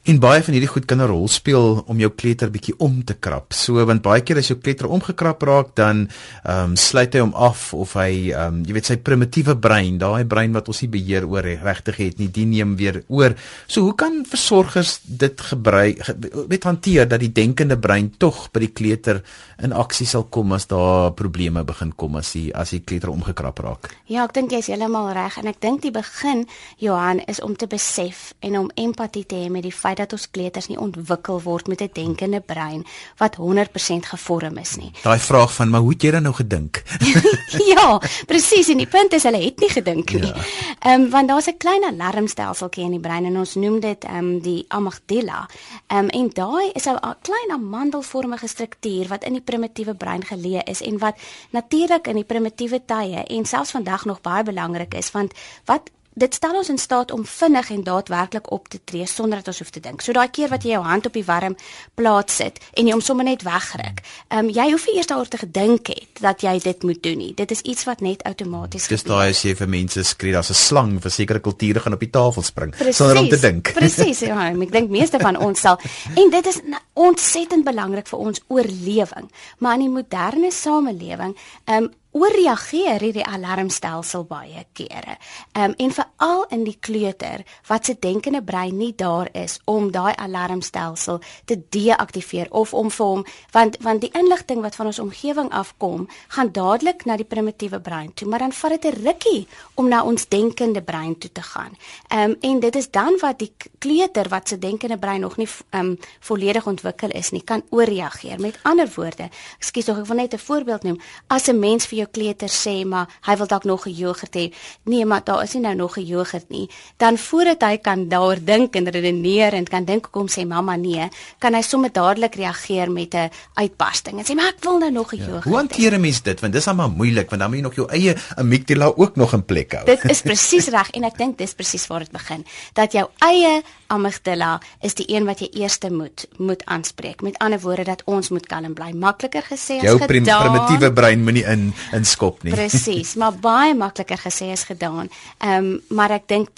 En 0.07 0.21
baie 0.23 0.39
van 0.39 0.55
hierdie 0.55 0.69
goed 0.71 0.85
kan 0.87 1.01
'n 1.03 1.09
rol 1.11 1.27
speel 1.27 1.83
om 1.85 1.99
jou 1.99 2.09
kleuter 2.15 2.47
bietjie 2.47 2.73
om 2.79 3.03
te 3.03 3.13
krap. 3.13 3.53
So 3.53 3.85
want 3.85 4.01
baie 4.01 4.21
keer 4.21 4.37
as 4.37 4.47
jou 4.47 4.57
kleuter 4.57 4.87
omgekrap 4.87 5.41
raak, 5.41 5.75
dan 5.75 6.07
ehm 6.43 6.63
um, 6.63 6.75
sluit 6.75 7.13
hy 7.13 7.19
hom 7.19 7.33
af 7.33 7.73
of 7.73 7.93
hy 7.93 8.31
ehm 8.31 8.47
um, 8.47 8.63
jy 8.63 8.73
weet 8.73 8.85
sy 8.85 8.97
primitiewe 8.97 9.57
brein, 9.57 9.97
daai 9.97 10.23
brein 10.23 10.53
wat 10.53 10.67
ons 10.67 10.81
nie 10.81 10.89
beheer 10.89 11.27
oor 11.27 11.43
regtig 11.43 11.97
het 11.97 12.19
nie, 12.19 12.29
die 12.31 12.45
neem 12.45 12.77
weer 12.77 13.03
oor. 13.07 13.35
So 13.67 13.81
hoe 13.81 13.95
kan 13.95 14.23
versorgers 14.25 15.01
dit 15.03 15.41
gebruik 15.41 15.99
weet 16.47 16.63
hanteer 16.63 17.07
dat 17.07 17.19
die 17.19 17.31
denkende 17.33 17.77
brein 17.77 18.13
tog 18.17 18.49
by 18.53 18.59
die 18.59 18.71
kleuter 18.71 19.21
in 19.59 19.73
aksie 19.73 20.07
sal 20.07 20.23
kom 20.23 20.53
as 20.53 20.67
daar 20.67 21.11
probleme 21.11 21.63
begin 21.63 21.91
kom 21.91 22.15
as 22.15 22.31
die 22.31 22.55
as 22.55 22.69
die 22.69 22.79
kleuter 22.79 23.09
omgekrap 23.09 23.59
raak? 23.59 23.91
Ja, 24.07 24.23
ek 24.23 24.33
dink 24.33 24.51
jy's 24.51 24.67
heeltemal 24.67 25.11
reg 25.11 25.37
en 25.37 25.47
ek 25.47 25.59
dink 25.59 25.81
die 25.81 25.91
begin 25.91 26.47
Johan 26.77 27.19
is 27.27 27.41
om 27.41 27.55
te 27.55 27.67
besef 27.67 28.33
en 28.39 28.57
om 28.57 28.71
empatie 28.75 29.25
te 29.25 29.35
hê 29.35 29.49
met 29.49 29.63
die 29.63 29.71
feit 29.71 29.96
dat 29.97 30.13
ons 30.13 30.29
kleuters 30.31 30.67
nie 30.67 30.79
ontwikkel 30.79 31.41
word 31.41 31.67
met 31.67 31.81
'n 31.81 31.89
denkende 31.93 32.39
brein 32.39 32.85
wat 33.17 33.35
100% 33.35 34.05
gevorm 34.05 34.57
is 34.57 34.75
nie. 34.75 34.91
Daai 35.03 35.19
vraag 35.19 35.53
van 35.53 35.69
maar 35.69 35.81
hoe 35.81 35.91
het 35.91 36.01
jy 36.01 36.11
dan 36.11 36.23
nou 36.23 36.35
gedink? 36.35 36.83
ja, 37.73 38.01
presies 38.25 38.69
en 38.69 38.77
die 38.77 38.87
punt 38.87 39.13
is 39.13 39.23
hulle 39.23 39.43
het 39.43 39.59
nie 39.59 39.69
gedink 39.69 40.13
nie. 40.13 40.25
Ja. 40.25 40.35
Ehm 40.79 41.01
um, 41.01 41.09
want 41.09 41.27
daar's 41.27 41.47
'n 41.47 41.57
klein 41.57 41.83
alarmstelseltjie 41.83 42.83
in 42.83 42.91
die 42.91 42.99
brein 42.99 43.25
en 43.25 43.37
ons 43.37 43.55
noem 43.55 43.79
dit 43.79 44.03
ehm 44.03 44.17
um, 44.17 44.39
die 44.41 44.65
amygdala. 44.67 45.49
Ehm 45.87 45.99
um, 45.99 46.09
en 46.09 46.29
daai 46.33 46.71
is 46.73 46.85
'n 46.85 46.99
klein 47.21 47.51
amandelvormige 47.51 48.47
struktuur 48.47 49.07
wat 49.07 49.23
in 49.23 49.33
die 49.33 49.41
primitiewe 49.41 49.93
brein 49.93 50.25
geleë 50.25 50.63
is 50.63 50.81
en 50.81 50.97
wat 50.97 51.15
natuurlik 51.49 52.07
in 52.07 52.15
die 52.15 52.23
primitiewe 52.23 52.81
tye 52.85 53.23
en 53.23 53.45
selfs 53.45 53.71
vandag 53.71 54.05
nog 54.05 54.21
baie 54.21 54.43
belangrik 54.43 54.93
is 54.93 55.11
want 55.11 55.33
wat 55.65 55.89
dit 56.17 56.33
stel 56.33 56.55
ons 56.57 56.69
in 56.69 56.79
staat 56.81 57.11
om 57.13 57.25
vinnig 57.25 57.69
en 57.69 57.83
daadwerklik 57.85 58.51
op 58.51 58.67
te 58.67 58.79
tree 58.83 59.05
sonder 59.05 59.41
dat 59.41 59.51
ons 59.53 59.61
hoef 59.61 59.69
te 59.73 59.81
dink. 59.83 60.01
So 60.01 60.15
daai 60.17 60.29
keer 60.33 60.49
wat 60.49 60.65
jy 60.65 60.73
jou 60.73 60.83
hand 60.85 61.05
op 61.05 61.13
die 61.13 61.25
warm 61.27 61.55
plaas 61.99 62.35
sit 62.39 62.57
en 62.73 62.89
jy 62.89 62.95
hom 62.95 63.03
sommer 63.05 63.27
net 63.27 63.45
wegruk. 63.45 64.01
Ehm 64.31 64.47
um, 64.47 64.51
jy 64.53 64.67
hoef 64.71 64.87
nie 64.87 64.97
eers 64.97 65.09
daaroor 65.11 65.29
te 65.31 65.41
gedink 65.43 65.91
het 65.93 66.21
dat 66.23 66.41
jy 66.41 66.55
dit 66.63 66.83
moet 66.89 67.01
doen 67.03 67.17
nie. 67.21 67.33
Dit 67.37 67.53
is 67.53 67.61
iets 67.61 67.85
wat 67.89 68.01
net 68.01 68.23
outomaties 68.29 68.87
gebeur. 68.87 68.97
Dis 68.97 69.07
daai 69.11 69.29
as 69.29 69.43
jy 69.45 69.53
vir 69.59 69.71
mense 69.75 70.03
skree 70.03 70.33
daar's 70.33 70.49
'n 70.49 70.57
slang 70.57 70.97
vir 71.01 71.11
sekere 71.11 71.39
kulture 71.39 71.79
gaan 71.79 71.93
op 71.93 71.99
die 71.99 72.09
tafel 72.09 72.41
spring 72.41 72.71
precies, 72.71 72.97
sonder 72.97 73.21
om 73.21 73.29
te 73.29 73.39
dink. 73.39 73.73
Presies, 73.77 74.19
ja, 74.25 74.49
ek 74.49 74.71
dink 74.71 74.89
meeste 74.89 75.19
van 75.19 75.37
ons 75.37 75.59
sal 75.59 75.77
en 76.15 76.29
dit 76.29 76.45
is 76.47 76.61
ontsettend 76.93 77.63
belangrik 77.63 78.07
vir 78.07 78.19
ons 78.19 78.41
oorlewing. 78.47 79.29
Maar 79.59 79.73
in 79.73 79.85
die 79.85 79.93
moderne 80.01 80.51
samelewing, 80.51 81.37
ehm 81.65 81.83
um, 81.83 81.93
ooreageer 82.17 83.03
hierdie 83.05 83.25
alarmstelsel 83.25 84.25
baie 84.29 84.65
kere. 84.73 85.17
Ehm 85.53 85.71
um, 85.71 85.75
en 85.77 85.91
veral 85.93 86.45
in 86.55 86.63
die 86.65 86.77
kleuter 86.79 87.43
wat 87.67 87.85
se 87.85 87.95
denkende 87.99 88.41
brein 88.43 88.77
nie 88.77 88.93
daar 88.95 89.29
is 89.33 89.59
om 89.65 89.91
daai 89.91 90.13
alarmstelsel 90.15 91.19
te 91.45 91.57
deaktiveer 91.69 92.47
of 92.51 92.73
om 92.73 92.89
vir 92.91 93.05
hom 93.05 93.25
want 93.51 93.77
want 93.81 94.01
die 94.01 94.11
inligting 94.17 94.61
wat 94.61 94.75
van 94.75 94.85
ons 94.91 94.99
omgewing 94.99 95.51
afkom, 95.51 96.07
gaan 96.27 96.51
dadelik 96.51 97.05
na 97.05 97.17
die 97.17 97.25
primitiewe 97.25 97.79
brein 97.79 98.13
toe, 98.13 98.27
maar 98.27 98.39
dan 98.39 98.51
vat 98.51 98.71
dit 98.71 98.85
'n 98.85 99.03
rukkie 99.05 99.47
om 99.75 99.87
na 99.87 100.03
ons 100.03 100.27
denkende 100.27 100.81
brein 100.81 101.17
toe 101.17 101.31
te 101.31 101.41
gaan. 101.41 101.77
Ehm 102.07 102.31
um, 102.31 102.37
en 102.41 102.59
dit 102.59 102.75
is 102.75 102.91
dan 102.91 103.17
wat 103.21 103.39
die 103.39 103.53
kleuter 103.77 104.29
wat 104.29 104.47
se 104.47 104.59
denkende 104.59 104.97
brein 104.97 105.21
nog 105.21 105.37
nie 105.37 105.47
ehm 105.69 105.85
um, 105.85 105.97
volledig 106.19 106.67
ontwikkel 106.67 107.09
is 107.09 107.31
nie, 107.31 107.43
kan 107.43 107.63
ooreageer. 107.69 108.39
Met 108.39 108.59
ander 108.61 108.89
woorde, 108.95 109.29
ekskuus 109.57 109.85
tog, 109.85 109.97
ek 109.97 110.05
wil 110.05 110.15
net 110.15 110.33
'n 110.33 110.37
voorbeeld 110.37 110.83
noem. 110.83 110.99
As 111.27 111.47
'n 111.47 111.59
mens 111.59 111.85
vir 111.85 111.97
jou 111.97 112.06
kleuter 112.11 112.49
sê, 112.49 112.85
maar 112.85 113.07
hy 113.21 113.35
wil 113.37 113.47
dalk 113.47 113.63
nog 113.63 113.87
'n 113.87 113.93
jogurt 113.93 114.35
hê. 114.35 114.53
Nee, 114.83 115.05
maar 115.05 115.23
daar 115.23 115.43
is 115.43 115.53
nie 115.53 115.61
nou 115.61 115.75
nog 115.75 115.97
'n 115.97 116.05
jogurt 116.05 116.49
nie. 116.49 116.69
Dan 116.97 117.17
voordat 117.17 117.61
hy 117.61 117.77
kan 117.77 118.07
daar 118.09 118.37
dink 118.43 118.75
en 118.75 118.89
redeneer 118.89 119.53
en 119.53 119.65
kan 119.65 119.85
dink 119.85 120.05
hoekom 120.05 120.27
sê 120.27 120.47
mamma 120.47 120.75
nee, 120.75 121.09
kan 121.39 121.53
hy 121.53 121.61
sommer 121.61 121.91
dadelik 121.91 122.35
reageer 122.35 122.91
met 122.91 123.13
'n 123.13 123.29
uitbarsting 123.53 124.19
en 124.19 124.25
sê 124.25 124.35
maar 124.35 124.47
ek 124.47 124.63
wil 124.63 124.77
nou 124.77 124.91
nog 124.91 125.13
'n 125.13 125.17
ja, 125.17 125.25
jogurt. 125.25 125.43
Hoe 125.43 125.55
hanteer 125.55 125.93
'n 125.93 126.01
mens 126.01 126.21
dit? 126.21 126.39
Want 126.39 126.53
dis 126.53 126.67
almal 126.67 126.89
moeilik 126.89 127.29
want 127.29 127.41
dan 127.41 127.49
moet 127.49 127.59
jy 127.59 127.63
nog 127.63 127.75
jou 127.75 127.87
eie 127.89 128.15
amygdala 128.35 128.91
ook 128.95 129.15
nog 129.15 129.33
in 129.33 129.45
plek 129.45 129.71
hou. 129.71 129.85
Dit 129.85 130.03
is 130.03 130.21
presies 130.29 130.67
reg 130.67 130.89
en 130.91 131.03
ek 131.03 131.17
dink 131.17 131.37
dis 131.37 131.53
presies 131.53 131.87
waar 131.87 131.99
dit 131.99 132.11
begin. 132.11 132.45
Dat 132.73 132.91
jou 132.91 133.07
eie 133.17 133.61
amygdala 133.87 134.59
is 134.81 134.95
die 134.95 135.05
een 135.15 135.25
wat 135.25 135.39
jy 135.39 135.49
eerste 135.61 135.91
moet 135.91 136.27
moet 136.37 136.65
aanspreek. 136.65 137.21
Met 137.21 137.37
ander 137.37 137.59
woorde 137.59 137.83
dat 137.83 138.01
ons 138.05 138.29
moet 138.29 138.45
kalm 138.45 138.73
bly. 138.73 138.91
Makliker 138.91 139.43
gesê 139.43 139.79
as 139.79 139.87
jou 139.87 139.97
gedaan. 139.99 140.25
Jou 140.25 140.41
primitiewe 140.43 140.93
brein 140.93 141.23
moenie 141.23 141.45
in 141.45 141.73
in 141.91 141.96
skop 142.05 142.43
nie. 142.43 142.53
Presies, 142.53 143.15
maar 143.15 143.33
baie 143.33 143.75
makliker 143.75 144.17
gesê 144.17 144.51
as 144.51 144.63
gedaan. 144.69 145.09
Ehm 145.37 145.73
um, 145.73 145.81
maar 145.89 146.11
ek 146.11 146.27
dink 146.27 146.49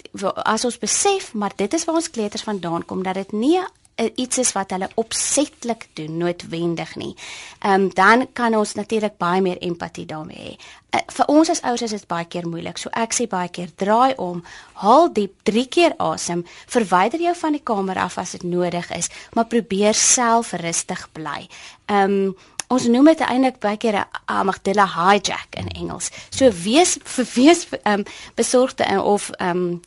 as 0.44 0.66
ons 0.66 0.78
besef 0.78 1.34
maar 1.34 1.54
dit 1.56 1.74
is 1.74 1.86
waar 1.86 1.96
ons 1.96 2.10
kleuters 2.10 2.44
vandaan 2.44 2.86
kom 2.86 3.04
dat 3.04 3.16
dit 3.16 3.32
nie 3.32 3.60
iets 4.16 4.38
is 4.38 4.52
wat 4.52 4.72
hulle 4.72 4.90
opsetlik 5.00 5.88
doen 5.94 6.18
noodwendig 6.18 6.96
nie. 6.96 7.16
Ehm 7.60 7.74
um, 7.74 7.94
dan 7.94 8.28
kan 8.34 8.56
ons 8.56 8.74
natuurlik 8.74 9.18
baie 9.18 9.42
meer 9.42 9.58
empatie 9.58 10.06
daarmee 10.06 10.38
hê. 10.38 10.54
Uh, 10.96 11.02
vir 11.16 11.26
ons 11.28 11.50
as 11.50 11.62
ouers 11.62 11.82
is 11.82 11.92
dit 11.92 12.08
baie 12.08 12.26
keer 12.26 12.48
moeilik. 12.48 12.78
So 12.78 12.90
ek 12.94 13.14
sê 13.14 13.28
baie 13.28 13.50
keer 13.50 13.72
draai 13.76 14.16
om, 14.18 14.44
haal 14.84 15.12
diep 15.14 15.36
3 15.44 15.66
keer 15.68 15.96
asem, 15.98 16.46
verwyder 16.68 17.20
jou 17.20 17.36
van 17.36 17.58
die 17.58 17.64
kamer 17.64 17.98
af 17.98 18.18
as 18.18 18.32
dit 18.38 18.44
nodig 18.44 18.92
is, 18.96 19.10
maar 19.34 19.46
probeer 19.46 19.94
self 19.94 20.54
rustig 20.54 21.10
bly. 21.14 21.48
Ehm 21.88 22.16
um, 22.30 22.36
ons 22.70 22.86
noem 22.88 23.10
dit 23.12 23.22
eintlik 23.26 23.60
baie 23.64 23.78
keer 23.78 23.98
'n 23.98 24.06
amygdala 24.26 24.86
hijack 24.86 25.56
in 25.58 25.68
Engels. 25.68 26.10
So 26.30 26.52
wees 26.52 26.98
wees 27.34 27.68
ehm 27.70 28.00
um, 28.00 28.04
besorgde 28.36 29.02
of 29.02 29.30
ehm 29.30 29.58
um, 29.58 29.82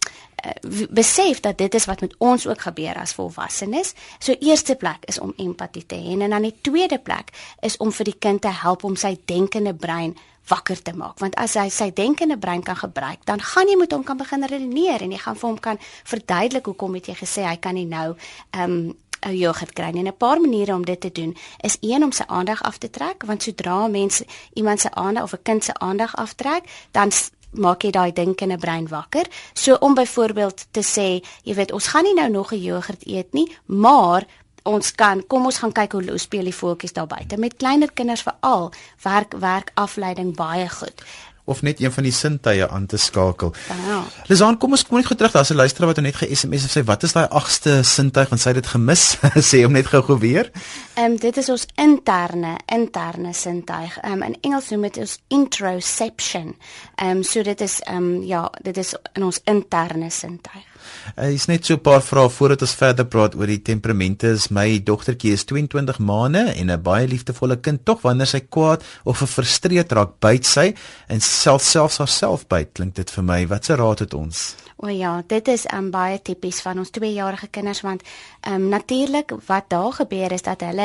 uh, 0.45 0.87
besef 0.91 1.41
dat 1.41 1.59
dit 1.59 1.75
is 1.75 1.85
wat 1.85 2.01
met 2.01 2.15
ons 2.19 2.47
ook 2.47 2.61
gebeur 2.61 2.95
as 2.95 3.13
volwassenes. 3.13 3.95
So 4.19 4.35
eerste 4.41 4.75
plek 4.75 5.05
is 5.05 5.19
om 5.19 5.33
empatie 5.37 5.87
te 5.87 5.95
hê 5.95 6.21
en 6.21 6.31
dan 6.31 6.43
die 6.43 6.59
tweede 6.61 6.99
plek 6.99 7.31
is 7.61 7.77
om 7.77 7.93
vir 7.93 8.05
die 8.05 8.19
kind 8.19 8.41
te 8.41 8.49
help 8.51 8.85
om 8.85 8.97
sy 8.97 9.19
denkende 9.25 9.75
brein 9.75 10.17
wakker 10.49 10.83
te 10.83 10.93
maak 10.93 11.21
want 11.23 11.37
as 11.39 11.55
hy 11.55 11.69
sy 11.71 11.91
denkende 11.95 12.37
brein 12.39 12.65
kan 12.67 12.77
gebruik 12.77 13.23
dan 13.31 13.41
gaan 13.53 13.69
jy 13.71 13.77
met 13.79 13.93
hom 13.95 14.03
kan 14.03 14.19
begin 14.19 14.43
redeneer 14.51 15.05
en 15.05 15.15
jy 15.15 15.21
gaan 15.23 15.39
vir 15.39 15.49
hom 15.49 15.61
kan 15.63 15.79
verduidelik 16.03 16.67
hoekom 16.67 16.99
het 16.99 17.13
jy 17.13 17.15
gesê 17.21 17.47
hy 17.47 17.57
kan 17.63 17.79
nie 17.79 17.87
nou 17.87 18.13
ehm 18.51 18.65
um, 18.65 18.93
'n 19.27 19.37
jogurt 19.37 19.73
kry 19.73 19.91
en 19.95 20.07
'n 20.07 20.17
paar 20.17 20.41
maniere 20.41 20.75
om 20.75 20.85
dit 20.85 21.01
te 21.01 21.13
doen 21.13 21.37
is 21.61 21.77
een 21.81 22.05
om 22.05 22.13
sy 22.13 22.23
aandag 22.27 22.63
af 22.63 22.79
te 22.79 22.91
trek 22.91 23.23
want 23.27 23.43
sodra 23.43 23.87
mense 23.87 24.25
iemand 24.53 24.81
se 24.81 24.91
aandag 24.91 25.23
of 25.23 25.33
'n 25.33 25.43
kind 25.43 25.65
se 25.65 25.75
aandag 25.75 26.17
aftrek 26.17 26.63
dan 26.91 27.11
maak 27.53 27.85
jy 27.85 27.91
daai 27.91 28.13
dink 28.13 28.41
in 28.41 28.53
'n 28.53 28.59
brein 28.59 28.89
wakker. 28.89 29.27
So 29.53 29.75
om 29.75 29.95
byvoorbeeld 29.95 30.67
te 30.71 30.81
sê, 30.81 31.27
jy 31.43 31.55
weet, 31.55 31.73
ons 31.73 31.87
gaan 31.87 32.05
nie 32.05 32.15
nou 32.15 32.31
nog 32.31 32.53
'n 32.53 32.63
jogurt 32.63 33.07
eet 33.07 33.33
nie, 33.33 33.57
maar 33.67 34.27
ons 34.63 34.95
kan 34.95 35.27
kom 35.27 35.45
ons 35.45 35.59
gaan 35.59 35.73
kyk 35.73 35.93
hoe, 35.93 36.09
hoe 36.09 36.19
speel 36.19 36.45
die 36.45 36.55
voeltjies 36.55 36.93
daar 36.93 37.07
buite. 37.07 37.37
Met 37.37 37.57
kleiner 37.57 37.93
kinders 37.93 38.23
veral 38.23 38.73
werk 39.03 39.33
werk 39.33 39.71
afleiding 39.75 40.37
baie 40.37 40.69
goed 40.69 41.03
of 41.45 41.63
net 41.63 41.81
een 41.81 41.93
van 41.93 42.03
die 42.03 42.13
sintuie 42.13 42.69
aan 42.69 42.87
te 42.87 42.97
skakel. 42.97 43.55
Ja. 43.87 44.03
Lizaan, 44.31 44.59
kom 44.59 44.71
ons 44.71 44.85
kom 44.87 44.97
net 44.97 45.07
gou 45.07 45.17
terug. 45.19 45.33
Daar's 45.33 45.51
'n 45.51 45.59
luisteraar 45.59 45.95
wat 45.95 46.01
net 46.01 46.17
ge-SMS 46.17 46.63
het 46.63 46.77
sê 46.77 46.85
wat 46.85 47.03
is 47.03 47.13
daai 47.13 47.29
agste 47.29 47.83
sintuig 47.83 48.29
want 48.29 48.41
sy 48.41 48.49
het 48.49 48.63
dit 48.63 48.67
gemis. 48.67 49.17
sê 49.51 49.63
hom 49.63 49.73
net 49.73 49.87
gou-gou 49.87 50.19
weer. 50.19 50.51
Ehm 50.95 51.13
um, 51.13 51.17
dit 51.17 51.37
is 51.37 51.49
ons 51.49 51.67
interne 51.81 52.57
interne 52.67 53.33
sintuig. 53.33 53.95
Ehm 54.01 54.13
um, 54.13 54.23
in 54.23 54.37
Engels 54.41 54.69
noem 54.71 54.83
dit 54.91 54.99
ons 55.01 55.15
interoception. 55.29 56.53
Ehm 56.95 57.17
um, 57.17 57.23
so 57.23 57.43
dit 57.43 57.61
is 57.61 57.79
ehm 57.81 57.97
um, 57.97 58.23
ja, 58.29 58.51
dit 58.61 58.77
is 58.77 58.95
in 59.13 59.25
ons 59.25 59.41
interne 59.45 60.11
sintuig. 60.11 60.69
Hy 61.17 61.31
uh, 61.31 61.35
is 61.35 61.47
net 61.49 61.65
so 61.65 61.75
'n 61.75 61.81
paar 61.81 62.03
vrae 62.03 62.29
voordat 62.29 62.63
ons 62.63 62.75
verder 62.75 63.07
praat 63.07 63.35
oor 63.35 63.47
die 63.47 63.63
temperamente. 63.63 64.35
Is 64.37 64.51
my 64.51 64.83
dogtertjie 64.85 65.33
is 65.33 65.45
22 65.45 65.99
maande 65.99 66.45
en 66.53 66.71
'n 66.71 66.83
baie 66.83 67.09
liefdevolle 67.09 67.57
kind. 67.57 67.85
Tog 67.85 68.03
wanneer 68.03 68.27
sy 68.27 68.41
kwaad 68.41 68.85
of 69.05 69.19
gefrustreerd 69.19 69.93
raak, 69.93 70.21
byt 70.21 70.47
sy 70.47 70.75
en 71.09 71.21
self 71.21 71.63
selfs 71.63 71.99
haarself 71.99 72.47
byt. 72.47 72.73
Klink 72.73 72.95
dit 72.95 73.11
vir 73.11 73.25
my? 73.25 73.47
Watse 73.47 73.75
raad 73.75 73.99
het 73.99 74.15
ons? 74.15 74.55
O 74.83 74.89
ja, 74.91 75.23
dit 75.31 75.49
is 75.49 75.63
um, 75.71 75.93
baie 75.95 76.17
tipies 76.27 76.59
van 76.65 76.81
ons 76.83 76.91
2-jarige 76.91 77.47
kinders 77.55 77.85
want 77.87 78.03
ehm 78.41 78.55
um, 78.55 78.65
natuurlik 78.69 79.31
wat 79.47 79.69
daar 79.71 79.93
gebeur 79.93 80.33
is 80.35 80.43
dat 80.43 80.65
hulle 80.67 80.82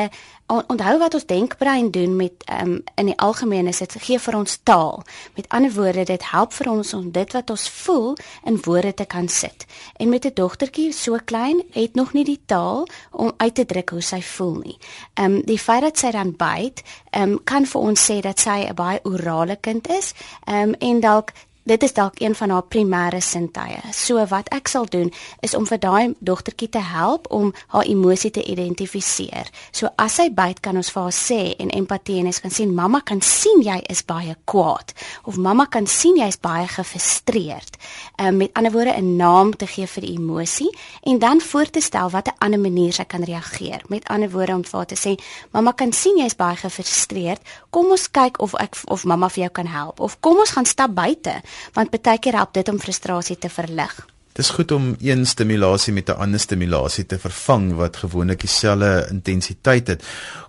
onthou 0.48 0.98
wat 0.98 1.14
ons 1.14 1.26
denkbrein 1.26 1.90
doen 1.90 2.16
met 2.16 2.44
um, 2.62 2.78
in 2.94 3.10
die 3.10 3.18
algemeen 3.20 3.66
is 3.68 3.82
dit 3.84 3.96
gee 4.00 4.18
vir 4.18 4.36
ons 4.38 4.58
taal. 4.62 5.02
Met 5.36 5.48
ander 5.48 5.72
woorde, 5.72 6.04
dit 6.08 6.24
help 6.30 6.54
vir 6.56 6.70
ons 6.72 6.92
om 6.96 7.10
dit 7.12 7.32
wat 7.36 7.50
ons 7.50 7.68
voel 7.82 8.16
in 8.48 8.56
woorde 8.64 8.94
te 8.94 9.04
kan 9.04 9.28
sit. 9.28 9.66
En 9.96 10.08
met 10.08 10.24
'n 10.24 10.34
dogtertjie 10.34 10.92
so 10.92 11.18
klein 11.24 11.62
het 11.72 11.94
nog 11.94 12.12
nie 12.12 12.24
die 12.24 12.40
taal 12.46 12.86
om 13.10 13.32
uit 13.36 13.54
te 13.54 13.66
druk 13.66 13.90
hoe 13.90 14.02
sy 14.02 14.22
voel 14.22 14.54
nie. 14.64 14.78
Ehm 15.14 15.32
um, 15.32 15.42
die 15.44 15.58
feit 15.58 15.82
dat 15.82 15.98
sy 15.98 16.10
dan 16.10 16.36
byt, 16.36 16.82
ehm 17.10 17.22
um, 17.22 17.44
kan 17.44 17.66
vir 17.66 17.80
ons 17.80 18.10
sê 18.10 18.20
dat 18.20 18.40
sy 18.40 18.64
'n 18.68 18.74
baie 18.74 19.00
orale 19.02 19.56
kind 19.60 19.88
is. 19.88 20.14
Ehm 20.44 20.68
um, 20.68 20.74
en 20.78 21.00
dalk 21.00 21.32
dit 21.68 21.82
is 21.82 21.92
dalk 21.92 22.20
een 22.20 22.34
van 22.34 22.50
haar 22.50 22.64
primêre 22.64 23.20
sintuie. 23.20 23.80
So 23.92 24.24
wat 24.30 24.48
ek 24.54 24.68
sal 24.68 24.86
doen 24.88 25.10
is 25.44 25.54
om 25.54 25.66
vir 25.68 25.80
daai 25.82 26.14
dogtertjie 26.24 26.70
te 26.72 26.82
help 26.82 27.28
om 27.34 27.52
haar 27.74 27.84
emosie 27.84 28.30
te 28.32 28.42
identifiseer. 28.44 29.50
So 29.72 29.90
as 30.00 30.16
sy 30.18 30.30
byt 30.34 30.62
kan 30.64 30.78
ons 30.80 30.90
vir 30.94 31.02
haar 31.02 31.16
sê 31.16 31.40
en 31.60 31.72
empatie 31.76 32.18
en 32.22 32.30
ons 32.30 32.40
kan 32.40 32.54
sien 32.54 32.72
mamma 32.74 33.02
kan 33.04 33.20
sien 33.24 33.60
jy 33.64 33.78
is 33.92 34.02
baie 34.08 34.36
kwaad 34.48 34.94
of 35.28 35.36
mamma 35.36 35.66
kan 35.68 35.86
sien 35.86 36.16
jy 36.16 36.28
is 36.32 36.40
baie 36.40 36.66
gefrustreerd. 36.72 37.76
Um, 38.16 38.40
met 38.40 38.54
ander 38.54 38.72
woorde 38.72 38.96
'n 38.96 39.16
naam 39.16 39.56
te 39.56 39.66
gee 39.66 39.86
vir 39.86 40.02
die 40.02 40.16
emosie 40.16 40.70
en 41.02 41.18
dan 41.18 41.40
voor 41.40 41.70
te 41.70 41.80
stel 41.80 42.10
watter 42.10 42.34
ander 42.38 42.60
manier 42.60 42.92
sy 42.92 43.04
kan 43.04 43.24
reageer. 43.24 43.82
Met 43.88 44.08
ander 44.08 44.30
woorde 44.30 44.54
om 44.54 44.64
vir 44.64 44.76
haar 44.78 44.86
te 44.86 44.96
sê 44.96 45.18
mamma 45.52 45.72
kan 45.72 45.92
sien 45.92 46.16
jy 46.16 46.24
is 46.24 46.36
baie 46.36 46.56
gefrustreerd. 46.56 47.40
Kom 47.70 47.90
ons 47.90 48.10
kyk 48.10 48.40
of 48.40 48.54
ek 48.54 48.76
of 48.84 49.04
mamma 49.04 49.28
vir 49.28 49.42
jou 49.42 49.52
kan 49.52 49.66
help 49.66 50.00
of 50.00 50.20
kom 50.20 50.38
ons 50.38 50.50
gaan 50.50 50.64
stap 50.64 50.94
buite 50.94 51.42
want 51.74 51.90
baie 51.90 52.18
keer 52.18 52.34
help 52.34 52.54
dit 52.54 52.68
om 52.68 52.78
frustrasie 52.78 53.38
te 53.38 53.48
verlig. 53.48 54.06
Dis 54.38 54.52
goed 54.54 54.70
om 54.70 54.92
een 55.02 55.26
stimulasie 55.26 55.92
met 55.92 56.08
'n 56.08 56.20
ander 56.22 56.40
stimulasie 56.40 57.06
te 57.06 57.18
vervang 57.18 57.74
wat 57.74 57.96
gewoonlik 57.96 58.40
dieselfde 58.40 59.06
intensiteit 59.10 59.86
het. 59.88 60.04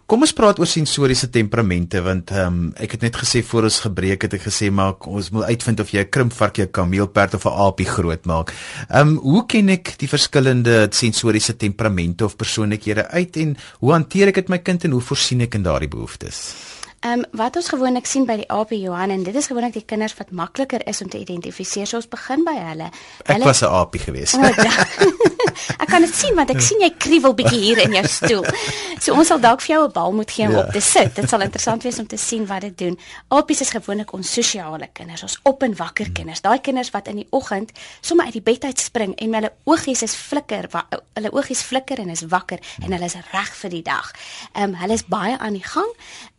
Kom 0.05 0.21
ons 0.21 0.33
praat 0.33 0.59
oor 0.59 0.67
sensoriese 0.67 1.29
temperamente 1.29 2.01
want 2.01 2.31
um, 2.31 2.71
ek 2.77 2.91
het 2.91 3.01
net 3.01 3.15
gesê 3.15 3.43
voor 3.43 3.63
ons 3.63 3.79
gebreek 3.79 4.21
het 4.21 4.33
ek 4.33 4.41
gesê 4.41 4.71
maar 4.71 4.93
ons 5.05 5.29
moet 5.29 5.43
uitvind 5.43 5.79
of 5.79 5.89
jy 5.89 5.99
'n 6.01 6.09
krimpvarkie, 6.09 6.63
'n 6.63 6.71
kameelperd 6.71 7.33
of 7.33 7.45
'n 7.45 7.57
aapie 7.65 7.85
groot 7.85 8.25
maak. 8.25 8.53
Ehm 8.89 9.07
um, 9.07 9.17
hoe 9.17 9.45
ken 9.45 9.69
ek 9.69 9.97
die 9.97 10.09
verskillende 10.09 10.87
sensoriese 10.91 11.55
temperamente 11.55 12.25
of 12.25 12.35
persoonlikhede 12.35 13.07
uit 13.07 13.37
en 13.37 13.57
hoe 13.79 13.91
hanteer 13.91 14.27
ek 14.27 14.35
dit 14.35 14.49
my 14.49 14.57
kind 14.57 14.83
en 14.83 14.91
hoe 14.91 15.01
voorsien 15.01 15.41
ek 15.41 15.55
in 15.55 15.63
daardie 15.63 15.89
behoeftes? 15.89 16.53
Ehm 16.99 17.19
um, 17.19 17.25
wat 17.31 17.55
ons 17.55 17.69
gewoonlik 17.71 18.05
sien 18.05 18.25
by 18.27 18.35
die 18.41 18.47
AP 18.51 18.73
Johan 18.75 19.13
en 19.13 19.21
dit 19.23 19.35
is 19.35 19.45
gewoonlik 19.47 19.77
die 19.77 19.85
kinders 19.87 20.17
wat 20.17 20.33
makliker 20.35 20.81
is 20.87 20.99
om 21.01 21.07
te 21.09 21.19
identifiseer. 21.19 21.87
So 21.87 21.95
ons 21.95 22.09
begin 22.11 22.43
by 22.43 22.55
hulle. 22.57 22.89
Ek 23.23 23.37
hulle, 23.37 23.45
was 23.47 23.61
'n 23.63 23.71
AP 23.71 23.95
geweest. 24.03 24.35
Oh, 24.35 24.43
ek 25.83 25.87
kan 25.87 26.03
dit 26.03 26.15
sien 26.15 26.35
want 26.35 26.49
ek 26.51 26.59
sien 26.61 26.81
jy 26.83 26.89
kriewel 26.97 27.33
bietjie 27.33 27.59
hier 27.59 27.79
in 27.85 27.95
jou 27.95 28.03
stoel. 28.07 28.43
So 28.99 29.13
ons 29.15 29.27
sal 29.31 29.39
dalk 29.39 29.61
vir 29.61 29.75
jou 29.75 29.87
'n 29.87 29.91
bal 29.91 30.11
moet 30.11 30.31
gee 30.31 30.47
om 30.47 30.51
ja. 30.51 30.65
op 30.65 30.73
te 30.75 30.81
sit. 30.81 31.15
Dit 31.15 31.29
sal 31.29 31.41
interessant 31.41 31.83
wees 31.83 31.99
om 31.99 32.07
te 32.07 32.17
sien 32.17 32.45
wat 32.45 32.61
dit 32.61 32.77
doen. 32.77 32.99
AP's 33.29 33.61
is 33.61 33.71
gewoonlik 33.71 34.11
ons 34.13 34.33
sosiale 34.33 34.89
kinders, 34.93 35.23
ons 35.23 35.39
op 35.43 35.63
en 35.63 35.75
wakker 35.75 36.11
kinders. 36.11 36.41
Daai 36.41 36.59
kinders 36.59 36.91
wat 36.91 37.07
in 37.07 37.15
die 37.15 37.27
oggend 37.29 37.71
sommer 38.01 38.25
uit 38.25 38.33
die 38.33 38.43
bed 38.43 38.63
uit 38.63 38.79
spring 38.79 39.15
en 39.15 39.33
hulle 39.33 39.53
oogies 39.63 40.03
is 40.03 40.15
flikker, 40.15 40.67
hulle 41.13 41.31
oogies 41.31 41.61
flikker 41.61 41.99
en 41.99 42.09
is 42.09 42.27
wakker 42.27 42.59
en 42.83 42.91
hulle 42.91 43.05
is 43.05 43.15
reg 43.31 43.55
vir 43.55 43.69
die 43.69 43.83
dag. 43.83 44.11
Ehm 44.51 44.63
um, 44.63 44.75
hulle 44.75 44.93
is 44.93 45.07
baie 45.07 45.37
aan 45.39 45.53
die 45.53 45.63
gang. 45.63 45.87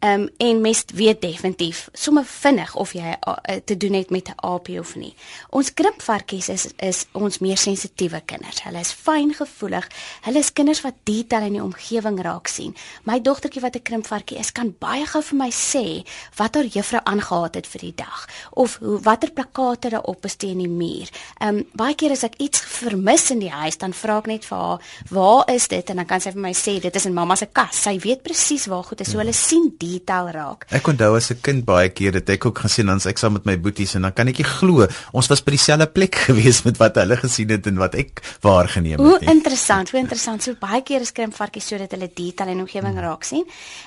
Ehm 0.05 0.29
um, 0.29 0.50
En 0.50 0.50
mens 0.59 0.85
weet 0.95 1.21
definitief 1.21 1.89
sommer 1.93 2.25
vinnig 2.25 2.75
of 2.77 2.93
jy 2.93 3.15
uh, 3.15 3.57
te 3.65 3.77
doen 3.77 3.93
het 3.93 4.11
met 4.11 4.29
'n 4.29 4.39
AP 4.47 4.69
of 4.79 4.95
nie. 4.97 5.15
Ons 5.51 5.75
krimpvarkies 5.75 6.49
is 6.49 6.67
is 6.77 7.07
ons 7.13 7.39
meer 7.39 7.57
sensitiewe 7.57 8.21
kinders. 8.25 8.63
Hulle 8.63 8.81
is 8.81 8.93
fyn 8.93 9.35
gevoelig. 9.35 9.89
Hulle 10.23 10.39
is 10.39 10.53
kinders 10.53 10.81
wat 10.81 10.95
detail 11.05 11.43
in 11.43 11.53
die 11.53 11.63
omgewing 11.63 12.21
raak 12.23 12.49
sien. 12.49 12.77
My 13.05 13.21
dogtertjie 13.21 13.63
wat 13.63 13.77
'n 13.77 13.83
krimpvarkie 13.83 14.39
is, 14.39 14.53
kan 14.53 14.75
baie 14.79 15.07
gou 15.07 15.23
vir 15.23 15.37
my 15.37 15.51
sê 15.51 16.07
wat 16.37 16.55
haar 16.55 16.65
juffrou 16.65 17.01
aangehaat 17.05 17.55
het 17.55 17.67
vir 17.67 17.81
die 17.81 17.95
dag 17.95 18.29
of 18.51 18.79
hoe 18.79 18.99
watter 19.01 19.31
plakate 19.31 19.89
daar 19.89 20.03
op 20.03 20.25
is 20.25 20.37
teen 20.37 20.59
die 20.59 20.69
muur. 20.69 21.09
Ehm 21.39 21.57
um, 21.57 21.67
baie 21.75 21.95
keer 21.95 22.11
as 22.11 22.25
ek 22.25 22.35
iets 22.39 22.61
vermis 22.61 23.31
in 23.31 23.39
die 23.39 23.51
huis, 23.51 23.79
dan 23.79 23.93
vra 23.93 24.19
ek 24.19 24.27
net 24.27 24.45
vir 24.45 24.59
haar, 24.59 24.81
"Waar 25.11 25.51
is 25.55 25.69
dit?" 25.69 25.91
en 25.91 25.97
dan 25.97 26.07
kan 26.07 26.21
sy 26.21 26.31
vir 26.33 26.41
my 26.41 26.53
sê, 26.53 26.81
"Dit 26.81 26.97
is 26.97 27.07
in 27.07 27.15
mamma 27.15 27.37
se 27.37 27.47
kas." 27.47 27.83
Sy 27.83 27.99
weet 27.99 28.23
presies 28.23 28.67
waar 28.67 28.85
goed 28.85 29.01
is. 29.01 29.11
So 29.11 29.19
hulle 29.19 29.33
sien 29.33 29.75
detail 29.79 30.29
raak. 30.29 30.40
Ek 30.71 30.89
onthou 30.91 31.17
as 31.17 31.31
'n 31.31 31.41
kind 31.43 31.65
baie 31.65 31.89
keer 31.89 32.15
het 32.15 32.29
ek 32.31 32.47
ook 32.47 32.59
gesien 32.59 32.87
dan 32.87 33.01
ek 33.05 33.19
saam 33.19 33.33
met 33.33 33.45
my 33.45 33.57
boeties 33.59 33.95
en 33.95 34.03
dan 34.03 34.13
kan 34.13 34.29
ek 34.29 34.39
nie 34.39 34.45
glo 34.45 34.87
ons 35.13 35.29
was 35.29 35.43
by 35.45 35.51
dieselfde 35.57 35.87
plek 35.87 36.15
gewees 36.27 36.63
met 36.65 36.79
wat 36.79 36.97
hulle 36.97 37.17
gesien 37.17 37.51
het 37.51 37.67
en 37.67 37.77
wat 37.77 37.95
ek 37.95 38.23
waargeneem 38.43 38.99
het. 38.99 39.07
Hoe 39.07 39.33
interessant, 39.33 39.91
hoe 39.91 40.01
interessant. 40.01 40.43
So 40.43 40.55
baie 40.61 40.83
keer 40.83 41.01
is 41.01 41.13
krimpvarkies 41.13 41.67
sodat 41.67 41.93
hulle 41.93 42.11
detail 42.15 42.49
in 42.55 42.61
omgewing 42.61 42.97
hmm. 42.97 43.05
raak 43.05 43.25
sien. 43.25 43.47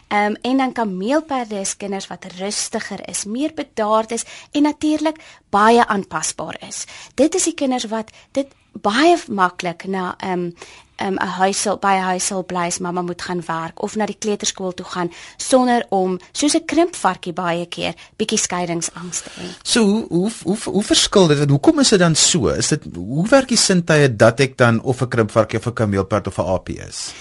Ehm 0.10 0.34
um, 0.34 0.38
en 0.44 0.58
dan 0.58 0.74
kameelperde 0.74 1.60
is 1.60 1.78
kinders 1.78 2.08
wat 2.08 2.26
rustiger 2.40 3.02
is, 3.10 3.26
meer 3.26 3.54
bedaard 3.56 4.12
is 4.12 4.26
en 4.52 4.64
natuurlik 4.64 5.20
baie 5.54 5.86
aanpasbaar 5.86 6.58
is. 6.68 6.86
Dit 7.16 7.36
is 7.38 7.50
die 7.50 7.58
kinders 7.58 7.88
wat 7.94 8.12
dit 8.32 8.50
baie 8.82 9.18
maklik 9.30 9.86
na 9.86 10.16
ehm 10.18 10.50
um, 10.50 10.54
um, 11.02 11.18
'n 11.18 11.34
huishulp 11.40 11.82
by 11.82 11.94
'n 11.98 12.04
huishulp 12.04 12.48
bly 12.48 12.66
as 12.66 12.80
mamma 12.80 13.02
moet 13.02 13.22
gaan 13.22 13.42
werk 13.46 13.82
of 13.82 13.96
na 13.96 14.06
die 14.06 14.18
kleuterskool 14.20 14.74
toe 14.74 14.86
gaan 14.86 15.12
sonder 15.38 15.86
om 15.90 16.20
soos 16.32 16.56
'n 16.56 16.66
krimpvarkie 16.66 17.34
baie 17.34 17.66
keer 17.66 17.94
bietjie 18.18 18.38
skeiingsangs 18.38 19.22
te 19.22 19.30
hê. 19.30 19.48
So 19.64 19.84
hoe 19.84 20.06
hoe 20.10 20.32
hoe, 20.44 20.58
hoe 20.64 20.84
verskil 20.84 21.28
dit? 21.28 21.50
Hoekom 21.50 21.80
is 21.80 21.90
dit 21.90 22.00
dan 22.00 22.16
so? 22.16 22.48
Is 22.48 22.68
dit 22.68 22.84
hoe 22.96 23.28
werk 23.28 23.48
die 23.48 23.58
sintuie 23.58 24.16
dat 24.16 24.40
ek 24.40 24.58
dan 24.58 24.82
of 24.82 25.02
'n 25.02 25.08
krimpvarkie 25.08 25.60
of 25.60 25.68
'n 25.68 25.74
kameelperd 25.74 26.28
of 26.28 26.38
'n 26.38 26.46
aapie 26.46 26.80
is? 26.88 27.12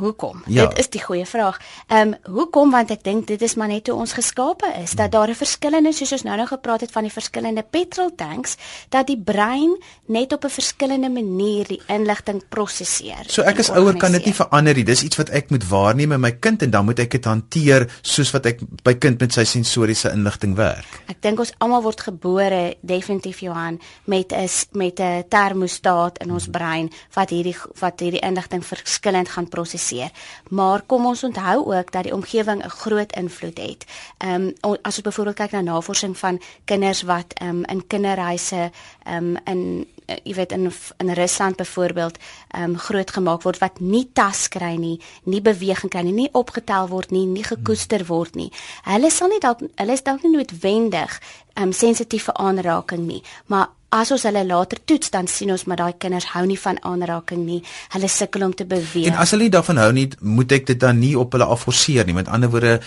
Hoekom? 0.00 0.42
Ja. 0.46 0.66
Dit 0.66 0.78
is 0.78 0.88
die 0.88 1.02
goeie 1.02 1.26
vraag. 1.26 1.60
Ehm 1.88 2.14
um, 2.14 2.34
hoekom 2.34 2.70
want 2.72 2.90
ek 2.90 3.02
dink 3.04 3.26
dit 3.28 3.42
is 3.42 3.54
maar 3.60 3.68
net 3.68 3.88
hoe 3.90 3.98
ons 4.00 4.12
geskape 4.16 4.68
is 4.80 4.94
dat 4.96 5.12
daar 5.12 5.28
'n 5.28 5.36
verskillende 5.36 5.92
soos 5.92 6.12
ons 6.12 6.22
nou 6.22 6.36
nou 6.36 6.46
gepraat 6.48 6.80
het 6.80 6.92
van 6.92 7.04
die 7.04 7.12
verskillende 7.12 7.64
petrol 7.70 8.14
tanks 8.16 8.56
dat 8.88 9.06
die 9.06 9.18
brein 9.18 9.76
net 10.06 10.32
op 10.32 10.44
'n 10.44 10.50
verskillende 10.50 11.10
manier 11.10 11.68
die 11.68 11.80
inligting 11.86 12.42
prosesseer. 12.48 13.24
So 13.26 13.42
ek 13.42 13.58
as 13.58 13.70
ouer 13.70 13.96
kan 13.96 14.12
dit 14.12 14.24
nie 14.24 14.34
verander 14.34 14.74
nie. 14.74 14.84
Dis 14.84 15.02
iets 15.02 15.16
wat 15.16 15.28
ek 15.28 15.50
moet 15.50 15.68
waarneem 15.68 16.12
in 16.12 16.20
my 16.20 16.32
kind 16.32 16.62
en 16.62 16.70
dan 16.70 16.84
moet 16.84 16.98
ek 16.98 17.10
dit 17.10 17.24
hanteer 17.24 17.90
soos 18.02 18.30
wat 18.30 18.46
ek 18.46 18.60
by 18.82 18.94
kind 18.94 19.20
met 19.20 19.32
sy 19.32 19.44
sensoriese 19.44 20.10
inligting 20.10 20.56
werk. 20.56 21.02
Ek 21.08 21.20
dink 21.20 21.38
ons 21.38 21.52
almal 21.58 21.82
word 21.82 22.00
gebore 22.00 22.76
definitief 22.80 23.40
Johan 23.40 23.80
met 24.04 24.32
'n 24.32 24.48
met 24.72 25.00
'n 25.00 25.24
termostaat 25.28 26.18
in 26.18 26.30
ons 26.30 26.48
brein 26.48 26.90
wat 27.14 27.30
hierdie 27.30 27.56
wat 27.80 28.00
hierdie 28.00 28.22
inligting 28.22 28.64
verskillend 28.64 29.28
gaan 29.28 29.48
prosesseer 29.48 29.89
prosesseer. 29.90 30.10
Maar 30.48 30.82
kom 30.86 31.06
ons 31.06 31.24
onthou 31.24 31.74
ook 31.74 31.92
dat 31.92 32.02
die 32.02 32.14
omgewing 32.14 32.64
'n 32.64 32.68
groot 32.68 33.12
invloed 33.12 33.58
het. 33.58 33.84
Ehm 34.18 34.52
um, 34.62 34.76
as 34.82 34.94
ons 34.94 35.02
byvoorbeeld 35.02 35.36
kyk 35.36 35.50
na 35.50 35.60
navorsing 35.60 36.18
van 36.18 36.40
kinders 36.64 37.02
wat 37.02 37.32
ehm 37.34 37.48
um, 37.48 37.64
in 37.64 37.86
kinderhuise 37.86 38.70
ehm 39.04 39.16
um, 39.24 39.36
in 39.44 39.86
uh, 40.06 40.16
jy 40.22 40.34
weet 40.34 40.52
in 40.52 40.72
in 40.96 41.12
Rusland 41.12 41.56
byvoorbeeld 41.56 42.18
ehm 42.48 42.62
um, 42.62 42.78
groot 42.78 43.10
gemaak 43.10 43.42
word 43.42 43.58
wat 43.58 43.80
nie 43.80 44.10
tas 44.12 44.48
kry 44.48 44.76
nie, 44.76 45.00
nie 45.24 45.40
beweging 45.40 45.90
kry 45.90 46.02
nie, 46.02 46.12
nie 46.12 46.28
opgetel 46.32 46.88
word 46.88 47.10
nie, 47.10 47.26
nie 47.26 47.44
gekoester 47.44 48.06
word 48.06 48.34
nie. 48.34 48.52
Hulle 48.82 49.10
sal 49.10 49.28
nie 49.28 49.40
dalk 49.40 49.58
hulle 49.74 49.92
is 49.92 50.02
dalk 50.02 50.22
nie 50.22 50.36
noodwendig 50.36 51.20
ehm 51.54 51.62
um, 51.66 51.72
sensitief 51.72 52.24
vir 52.24 52.34
aanraking 52.34 53.06
nie, 53.06 53.22
maar 53.46 53.68
as 53.90 54.10
ons 54.14 54.22
hulle 54.28 54.42
later 54.46 54.78
toets 54.86 55.10
dan 55.10 55.26
sien 55.30 55.50
ons 55.50 55.64
maar 55.66 55.80
daai 55.80 55.96
kinders 55.98 56.28
hou 56.34 56.44
nie 56.46 56.58
van 56.58 56.78
aanraking 56.86 57.42
nie. 57.46 57.58
Hulle 57.94 58.08
sukkel 58.08 58.44
om 58.46 58.54
te 58.54 58.66
beweeg. 58.68 59.08
En 59.10 59.18
as 59.22 59.34
hulle 59.34 59.48
nie 59.48 59.54
daarvan 59.54 59.80
hou 59.82 59.90
nie, 59.96 60.06
moet 60.20 60.52
ek 60.52 60.68
dit 60.70 60.80
dan 60.80 61.00
nie 61.02 61.16
op 61.18 61.34
hulle 61.34 61.48
afforceer 61.50 62.06
nie. 62.06 62.14
Met 62.14 62.30
ander 62.30 62.50
woorde, 62.50 62.80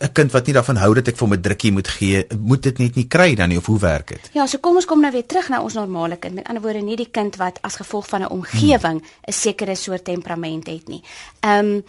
'n 0.00 0.12
kind 0.12 0.32
wat 0.32 0.46
nie 0.46 0.54
daarvan 0.54 0.76
hou 0.82 0.94
dat 0.94 1.08
ek 1.08 1.16
vir 1.16 1.26
hom 1.26 1.34
'n 1.34 1.42
drukkie 1.42 1.72
moet 1.72 1.88
gee, 1.88 2.26
moet 2.38 2.62
dit 2.62 2.78
net 2.78 2.96
nie 2.96 3.06
kry 3.06 3.34
dan 3.34 3.48
nie 3.48 3.58
of 3.58 3.66
hoe 3.66 3.78
werk 3.78 4.08
dit? 4.08 4.30
Ja, 4.32 4.46
so 4.46 4.58
kom 4.58 4.76
ons 4.76 4.86
kom 4.86 5.00
nou 5.00 5.12
weer 5.12 5.26
terug 5.26 5.48
na 5.48 5.62
ons 5.62 5.74
normale 5.74 6.16
kind. 6.16 6.34
Met 6.34 6.48
ander 6.48 6.62
woorde, 6.62 6.82
nie 6.82 6.96
die 6.96 7.10
kind 7.10 7.36
wat 7.36 7.58
as 7.62 7.76
gevolg 7.76 8.06
van 8.06 8.22
'n 8.22 8.28
omgewing 8.28 9.00
'n 9.00 9.04
hmm. 9.04 9.32
sekere 9.32 9.74
soort 9.74 10.04
temperament 10.04 10.66
het 10.66 10.88
nie. 10.88 11.02
Ehm 11.40 11.66
um, 11.66 11.84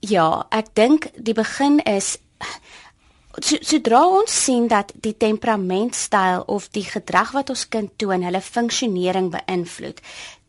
ja, 0.00 0.46
ek 0.50 0.66
dink 0.74 1.06
die 1.16 1.34
begin 1.34 1.80
is 1.84 2.18
sodra 3.42 4.04
ons 4.06 4.44
sien 4.44 4.68
dat 4.70 4.92
die 4.94 5.14
temperamentstyl 5.16 6.44
of 6.46 6.68
die 6.74 6.84
gedrag 6.86 7.32
wat 7.34 7.50
ons 7.50 7.66
kind 7.68 7.90
toon 7.98 8.22
hulle 8.22 8.40
funksionering 8.40 9.32
beïnvloed, 9.34 10.00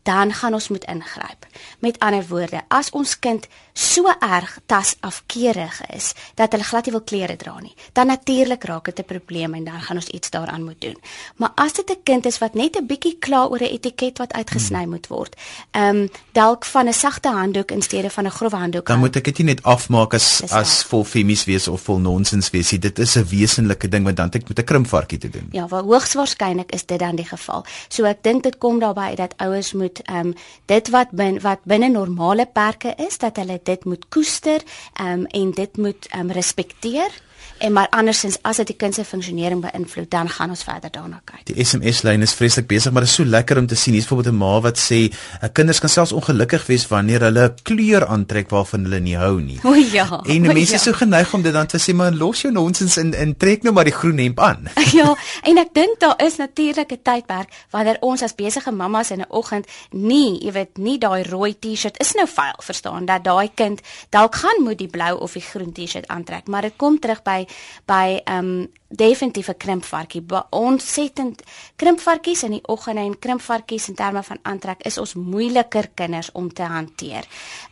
dan 0.06 0.32
gaan 0.32 0.54
ons 0.54 0.68
moet 0.68 0.84
ingryp. 0.84 1.46
Met 1.78 1.98
ander 1.98 2.26
woorde, 2.28 2.62
as 2.68 2.90
ons 2.90 3.18
kind 3.18 3.46
so 3.76 4.08
erg 4.08 4.58
tas 4.66 4.94
afkeurig 5.04 5.80
is 5.92 6.12
dat 6.38 6.54
hulle 6.54 6.64
glad 6.64 6.86
nie 6.86 6.94
wil 6.94 7.04
klere 7.04 7.36
dra 7.36 7.58
nie, 7.60 7.74
dan 7.92 8.06
natuurlik 8.06 8.64
raak 8.64 8.84
dit 8.84 8.98
'n 8.98 9.04
probleem 9.04 9.54
en 9.54 9.64
dan 9.64 9.80
gaan 9.80 9.96
ons 9.96 10.08
iets 10.08 10.30
daaraan 10.30 10.64
moet 10.64 10.80
doen. 10.80 10.96
Maar 11.36 11.52
as 11.54 11.72
dit 11.72 11.90
'n 11.90 12.02
kind 12.02 12.26
is 12.26 12.38
wat 12.38 12.54
net 12.54 12.76
'n 12.76 12.86
bietjie 12.86 13.16
kla 13.18 13.46
oor 13.46 13.60
'n 13.60 13.74
etiket 13.76 14.18
wat 14.18 14.32
uitgesny 14.32 14.82
hmm. 14.82 14.90
moet 14.90 15.06
word, 15.06 15.36
ehm 15.70 15.96
um, 15.96 16.08
dalk 16.32 16.64
van 16.64 16.88
'n 16.88 16.92
sagte 16.92 17.28
handdoek 17.28 17.70
in 17.70 17.82
steede 17.82 18.10
van 18.10 18.26
'n 18.26 18.30
grof 18.30 18.52
handdoek. 18.52 18.86
Dan 18.86 18.98
moet 18.98 19.16
ek 19.16 19.24
dit 19.24 19.38
net 19.38 19.62
afmaak 19.62 20.14
as 20.14 20.42
as 20.52 20.82
vol 20.82 21.04
femies 21.04 21.44
wees 21.44 21.68
of 21.68 21.80
vol 21.80 21.98
nonsens 21.98 22.50
wees. 22.50 22.68
Dit 22.68 22.98
is 22.98 23.16
'n 23.16 23.26
wesenlike 23.28 23.88
ding 23.88 24.04
wat 24.04 24.16
dan 24.16 24.30
ek 24.30 24.48
met 24.48 24.58
'n 24.58 24.64
krimpvarkie 24.64 25.18
te 25.18 25.28
doen. 25.28 25.48
Ja, 25.50 25.66
wat 25.68 25.84
hoogs 25.84 26.14
waarskynlik 26.14 26.72
is 26.72 26.86
dit 26.86 26.98
dan 26.98 27.16
die 27.16 27.24
geval. 27.24 27.64
So 27.88 28.04
ek 28.04 28.22
dink 28.22 28.42
dit 28.42 28.58
kom 28.58 28.78
daarby 28.78 29.14
dat 29.14 29.34
ouers 29.36 29.72
moet 29.72 29.95
ehm 30.02 30.26
um, 30.26 30.34
dit 30.64 30.88
wat 30.88 31.10
bin, 31.10 31.40
wat 31.40 31.60
binne 31.64 31.88
normale 31.88 32.46
perke 32.46 32.94
is 32.96 33.18
dat 33.18 33.36
hulle 33.36 33.60
dit 33.62 33.84
moet 33.84 34.08
koester 34.08 34.62
um, 35.00 35.26
en 35.26 35.50
dit 35.50 35.76
moet 35.76 36.08
um, 36.16 36.30
respekteer 36.30 37.10
En 37.58 37.72
maar 37.72 37.88
andersins 37.90 38.36
as 38.42 38.56
dit 38.60 38.66
die 38.66 38.76
kind 38.76 38.94
se 38.94 39.04
funksionering 39.04 39.62
beïnvloed, 39.64 40.10
dan 40.10 40.28
gaan 40.28 40.52
ons 40.52 40.62
verder 40.66 40.90
daarna 40.92 41.20
kyk. 41.24 41.46
Die 41.48 41.64
SMS 41.64 42.02
lyn 42.04 42.22
is 42.22 42.34
vreeslik 42.36 42.66
besig, 42.68 42.92
maar 42.92 43.06
dit 43.06 43.10
is 43.10 43.16
so 43.16 43.24
lekker 43.24 43.58
om 43.58 43.66
te 43.66 43.78
sien. 43.78 43.94
Hier's 43.96 44.08
byvoorbeeld 44.08 44.34
'n 44.34 44.38
ma 44.38 44.60
wat 44.60 44.78
sê, 44.78 45.08
uh, 45.08 45.48
kinders 45.52 45.80
kan 45.80 45.88
selfs 45.88 46.12
ongelukkig 46.12 46.66
wees 46.66 46.86
wanneer 46.88 47.20
hulle 47.20 47.54
kleur 47.62 48.06
aantrek 48.06 48.50
waarvan 48.50 48.82
hulle 48.82 49.00
nie 49.00 49.16
hou 49.16 49.40
nie. 49.40 49.58
O 49.64 49.74
ja. 49.74 50.20
En 50.26 50.42
mense 50.42 50.60
is 50.60 50.70
ja. 50.70 50.78
so 50.78 50.92
geneig 50.92 51.32
om 51.34 51.42
dit 51.42 51.52
dan 51.52 51.66
te 51.66 51.78
sê, 51.78 51.94
maar 51.94 52.12
los 52.12 52.40
jou 52.40 52.52
nonsens 52.52 52.96
en 52.96 53.14
en 53.14 53.36
trek 53.36 53.62
nou 53.62 53.74
maar 53.74 53.84
die 53.84 53.94
groen 53.94 54.18
hemp 54.18 54.40
aan. 54.40 54.68
ja, 54.98 55.16
en 55.42 55.58
ek 55.58 55.72
dink 55.72 56.00
daar 56.00 56.22
is 56.22 56.36
natuurlik 56.36 56.92
'n 56.92 57.02
tydperk 57.02 57.48
wanneer 57.70 57.96
ons 58.00 58.22
as 58.22 58.34
besige 58.34 58.70
mammas 58.70 59.10
in 59.10 59.20
'n 59.20 59.26
oggend 59.28 59.66
nie, 59.90 60.44
jy 60.44 60.52
weet, 60.52 60.78
nie 60.78 60.98
daai 60.98 61.22
rooi 61.22 61.56
T-shirt 61.58 61.98
is 62.00 62.12
nou 62.12 62.28
vuil, 62.28 62.58
verstaan, 62.62 63.06
dat 63.06 63.24
daai 63.24 63.50
kind 63.54 63.80
dalk 64.10 64.34
gaan 64.34 64.62
moet 64.62 64.78
die 64.78 64.88
blou 64.88 65.18
of 65.18 65.32
die 65.32 65.42
groen 65.42 65.72
T-shirt 65.72 66.06
aantrek, 66.08 66.46
maar 66.46 66.62
dit 66.62 66.76
kom 66.76 66.98
terug 67.00 67.22
by 67.22 67.35
by 67.84 68.20
um 68.24 68.68
definitief 68.88 69.48
'n 69.48 69.56
krimpvarkie. 69.56 70.24
Ontsettend 70.50 71.42
krimpvarkies 71.76 72.42
in 72.42 72.50
die 72.50 72.66
oggend 72.66 72.98
en 72.98 73.18
krimpvarkies 73.18 73.88
in 73.88 73.94
terme 73.94 74.22
van 74.22 74.38
aantrek 74.42 74.82
is 74.82 74.98
ons 74.98 75.14
moeiliker 75.14 75.88
kinders 75.94 76.32
om 76.32 76.52
te 76.52 76.62
hanteer. 76.62 77.24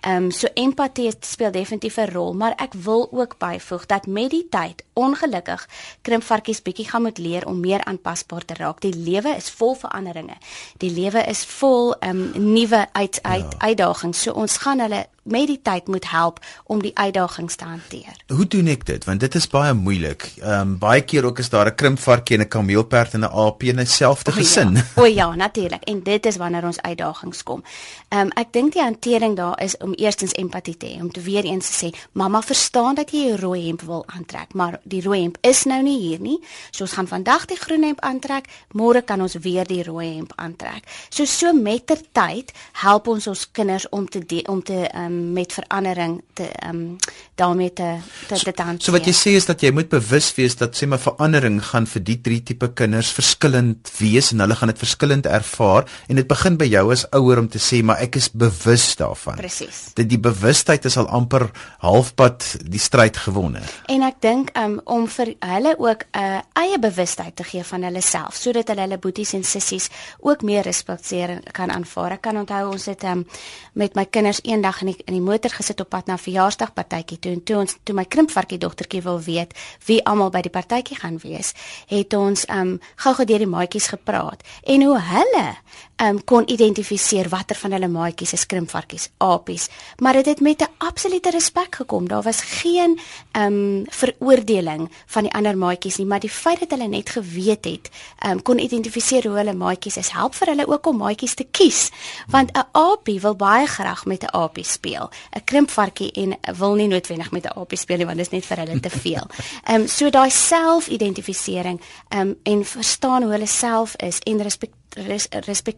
Um 0.07 0.31
so 0.31 0.49
empatie 0.55 1.13
speel 1.21 1.51
definitief 1.51 1.97
'n 1.97 2.11
rol, 2.13 2.35
maar 2.35 2.53
ek 2.57 2.73
wil 2.73 3.09
ook 3.13 3.39
byvoeg 3.39 3.87
dat 3.87 4.07
met 4.07 4.31
die 4.31 4.47
tyd 4.49 4.85
ongelukkig 4.93 5.69
krimpvarkies 6.03 6.63
bietjie 6.63 6.89
gaan 6.89 7.03
moet 7.03 7.19
leer 7.19 7.47
om 7.47 7.61
meer 7.61 7.85
aanpasbaar 7.85 8.45
te 8.45 8.55
raak. 8.55 8.81
Die 8.81 8.95
lewe 8.95 9.37
is 9.37 9.51
vol 9.51 9.75
veranderinge. 9.75 10.37
Die 10.77 10.91
lewe 10.91 11.25
is 11.27 11.45
vol 11.45 11.95
um 12.01 12.53
nuwe 12.53 12.87
uit, 12.93 13.19
uit 13.23 13.53
ja. 13.53 13.59
uitdagings. 13.59 14.23
So 14.23 14.33
ons 14.33 14.57
gaan 14.57 14.81
hulle 14.81 15.07
met 15.25 15.47
die 15.47 15.61
tyd 15.63 15.87
moet 15.89 16.11
help 16.11 16.41
om 16.65 16.83
die 16.83 16.95
uitdagings 16.95 17.57
te 17.57 17.65
hanteer. 17.65 18.17
Hoe 18.29 18.47
doen 18.47 18.69
ek 18.69 18.87
dit? 18.87 19.05
Want 19.05 19.21
dit 19.21 19.35
is 19.35 19.49
baie 19.49 19.73
moeilik. 19.75 20.27
Ehm 20.41 20.61
um, 20.61 20.79
baie 20.79 21.01
keer 21.01 21.25
ook 21.25 21.39
is 21.39 21.49
daar 21.49 21.67
'n 21.67 21.75
krimpvarkie 21.75 22.37
en 22.37 22.43
'n 22.43 22.49
kameelperd 22.49 23.15
en 23.15 23.21
'n 23.21 23.33
aap 23.33 23.63
in 23.63 23.77
dieselfde 23.77 24.33
gesin. 24.33 24.75
Ja. 24.75 24.83
O 25.03 25.05
ja, 25.05 25.35
natuurlik. 25.35 25.83
En 25.83 26.03
dit 26.03 26.27
is 26.27 26.37
wanneer 26.37 26.65
ons 26.65 26.81
uitdagings 26.81 27.43
kom. 27.43 27.63
Ehm 28.09 28.21
um, 28.21 28.31
ek 28.35 28.53
dink 28.53 28.73
die 28.73 28.83
hantering 28.83 29.37
daar 29.37 29.63
is 29.63 29.77
om 29.77 29.93
eerstens 29.93 30.33
empatie 30.33 30.77
te 30.77 30.87
hê, 30.87 31.01
om 31.01 31.11
te 31.13 31.21
weer 31.21 31.45
eens 31.45 31.71
te 31.71 31.87
sê, 31.87 31.99
"Mamma 32.13 32.43
verstaan 32.43 32.95
dat 32.95 33.11
jy 33.11 33.33
'n 33.33 33.39
rooi 33.39 33.67
hemp 33.67 33.81
wil 33.81 34.05
aantrek, 34.07 34.55
maar 34.55 34.81
die 34.83 35.03
rooi 35.03 35.21
hemp 35.23 35.39
is 35.41 35.65
nou 35.65 35.83
nie 35.83 35.99
hier 35.99 36.21
nie. 36.21 36.41
So 36.71 36.83
ons 36.83 36.93
gaan 36.93 37.09
vandag 37.09 37.45
die 37.45 37.57
groen 37.57 37.83
hemp 37.83 38.01
aantrek, 38.01 38.45
môre 38.73 39.03
kan 39.03 39.21
ons 39.21 39.35
weer 39.35 39.67
die 39.67 39.83
rooi 39.83 40.15
hemp 40.15 40.33
aantrek." 40.35 40.83
So 41.09 41.25
so 41.25 41.53
mettertyd 41.53 42.53
help 42.73 43.09
ons 43.09 43.27
ons 43.27 43.51
kinders 43.51 43.89
om 43.89 44.09
te 44.09 44.43
om 44.47 44.63
te 44.63 44.89
ehm 44.89 45.05
um, 45.05 45.14
um, 45.15 45.33
met 45.33 45.53
verandering 45.53 46.23
te 46.35 46.49
um, 46.67 46.97
daarmee 47.35 47.73
te 47.73 47.99
te 48.29 48.37
so, 48.37 48.51
te 48.51 48.63
hanteer. 48.63 48.87
So 48.87 48.95
wat 48.95 49.07
jy 49.09 49.15
sê 49.17 49.35
is 49.39 49.47
dat 49.49 49.63
jy 49.63 49.71
moet 49.75 49.89
bewus 49.93 50.31
wees 50.37 50.57
dat 50.59 50.77
sê 50.79 50.89
maar 50.91 51.03
verandering 51.03 51.61
gaan 51.71 51.87
vir 51.91 52.05
die 52.07 52.19
drie 52.23 52.41
tipe 52.47 52.71
kinders 52.79 53.13
verskillend 53.15 53.91
wees 53.99 54.33
en 54.33 54.45
hulle 54.45 54.57
gaan 54.59 54.71
dit 54.73 54.83
verskillend 54.83 55.27
ervaar 55.27 55.89
en 56.09 56.21
dit 56.21 56.29
begin 56.31 56.59
by 56.61 56.69
jou 56.71 56.85
as 56.95 57.07
ouer 57.17 57.43
om 57.43 57.49
te 57.51 57.63
sê 57.63 57.83
maar 57.83 58.03
ek 58.05 58.19
is 58.21 58.31
bewus 58.31 58.87
daarvan. 59.01 59.39
Presies. 59.41 59.81
Dit 59.99 60.11
die 60.11 60.21
bewustheid 60.21 60.85
is 60.85 60.99
al 61.01 61.09
amper 61.09 61.49
halfpad 61.83 62.47
die 62.63 62.83
stryd 62.83 63.19
gewonne. 63.27 63.63
En 63.91 64.07
ek 64.07 64.21
dink 64.25 64.53
um, 64.59 64.79
om 64.85 65.09
vir 65.11 65.35
hulle 65.41 65.75
ook 65.79 66.07
'n 66.13 66.19
uh, 66.19 66.41
eie 66.65 66.79
bewustheid 66.79 67.37
te 67.37 67.45
gee 67.45 67.65
van 67.65 67.83
hulle 67.83 68.01
self 68.01 68.37
sodat 68.39 68.69
hulle 68.69 68.87
hulle 68.87 68.99
boeties 68.99 69.35
en 69.35 69.45
sissies 69.45 69.89
ook 70.21 70.43
meer 70.43 70.63
respekteer 70.63 71.41
kan 71.53 71.71
aanvaar. 71.71 72.19
Ek 72.19 72.23
kan 72.23 72.39
onthou 72.39 72.73
ons 72.73 72.87
het 72.87 73.05
um, 73.05 73.25
met 73.73 73.95
my 73.95 74.05
kinders 74.05 74.41
eendag 74.43 74.81
in 74.83 74.93
die 74.93 75.04
in 75.05 75.17
die 75.17 75.23
motor 75.25 75.51
gesit 75.51 75.81
op 75.81 75.89
pad 75.89 76.07
na 76.07 76.15
'n 76.15 76.19
verjaarsdagpartytjie 76.19 77.19
toe 77.19 77.33
en 77.33 77.43
toe 77.45 77.57
ons 77.57 77.77
toe 77.85 77.95
my 77.95 78.05
krimpvarkie 78.05 78.59
dogtertjie 78.59 79.03
wil 79.03 79.21
weet 79.21 79.55
wie 79.87 80.05
almal 80.05 80.31
by 80.31 80.41
die 80.41 80.51
partytjie 80.51 80.97
gaan 80.97 81.19
wees, 81.19 81.53
het 81.87 82.15
ons 82.15 82.47
um 82.49 82.81
gou-gou 82.97 83.27
deur 83.27 83.39
die 83.39 83.47
maatjies 83.47 83.87
gepraat 83.87 84.43
en 84.63 84.83
hoe 84.83 85.01
hulle 85.01 85.57
um 86.03 86.19
kon 86.25 86.47
identifiseer 86.51 87.29
watter 87.31 87.57
van 87.57 87.75
hulle 87.77 87.89
maatjies 87.89 88.35
is 88.35 88.47
krimpvarkies, 88.51 89.09
apies, 89.23 89.69
maar 90.03 90.19
dit 90.19 90.27
het 90.27 90.41
met 90.41 90.63
'n 90.63 90.73
absolute 90.79 91.31
respek 91.31 91.75
gekom. 91.75 92.09
Daar 92.09 92.23
was 92.23 92.41
geen 92.41 92.99
um 93.33 93.85
veroordeling 93.89 94.91
van 95.07 95.23
die 95.23 95.33
ander 95.33 95.57
maatjies 95.57 95.97
nie, 95.97 96.07
maar 96.07 96.21
die 96.21 96.31
feit 96.31 96.61
dat 96.61 96.71
hulle 96.71 96.89
net 96.89 97.11
geweet 97.11 97.65
het, 97.65 97.91
um 98.27 98.43
kon 98.43 98.59
identifiseer 98.59 99.27
hoe 99.27 99.37
hulle 99.37 99.55
maatjies 99.55 99.97
is, 99.97 100.09
help 100.09 100.35
vir 100.35 100.49
hulle 100.49 100.67
ook 100.67 100.87
om 100.87 100.97
maatjies 100.97 101.35
te 101.35 101.47
kies, 101.51 101.91
want 102.29 102.51
'n 102.51 102.67
apie 102.73 103.21
wil 103.21 103.37
baie 103.37 103.67
graag 103.67 104.05
met 104.05 104.23
'n 104.23 104.37
apie 104.37 104.65
speel. 104.65 105.11
'n 105.33 105.45
Krimpvarkie 105.45 106.13
en 106.13 106.39
wil 106.57 106.75
nie 106.75 106.89
noodwendig 106.89 107.31
met 107.31 107.45
'n 107.45 107.59
apie 107.61 107.79
speel 107.79 107.97
nie, 107.97 108.07
want 108.07 108.19
dit 108.19 108.27
is 108.27 108.33
net 108.33 108.47
vir 108.47 108.57
hulle 108.57 108.81
te 108.81 108.91
veel. 108.91 109.27
Um 109.71 109.89
so 109.97 110.11
daai 110.11 110.31
selfidentifisering 110.31 111.81
um 112.09 112.37
en 112.43 112.65
verstaan 112.65 113.23
hoe 113.23 113.33
hulle 113.33 113.47
self 113.47 113.97
is 113.97 114.19
en 114.19 114.43
respek 114.43 114.71
res, 114.95 115.29
respek 115.47 115.77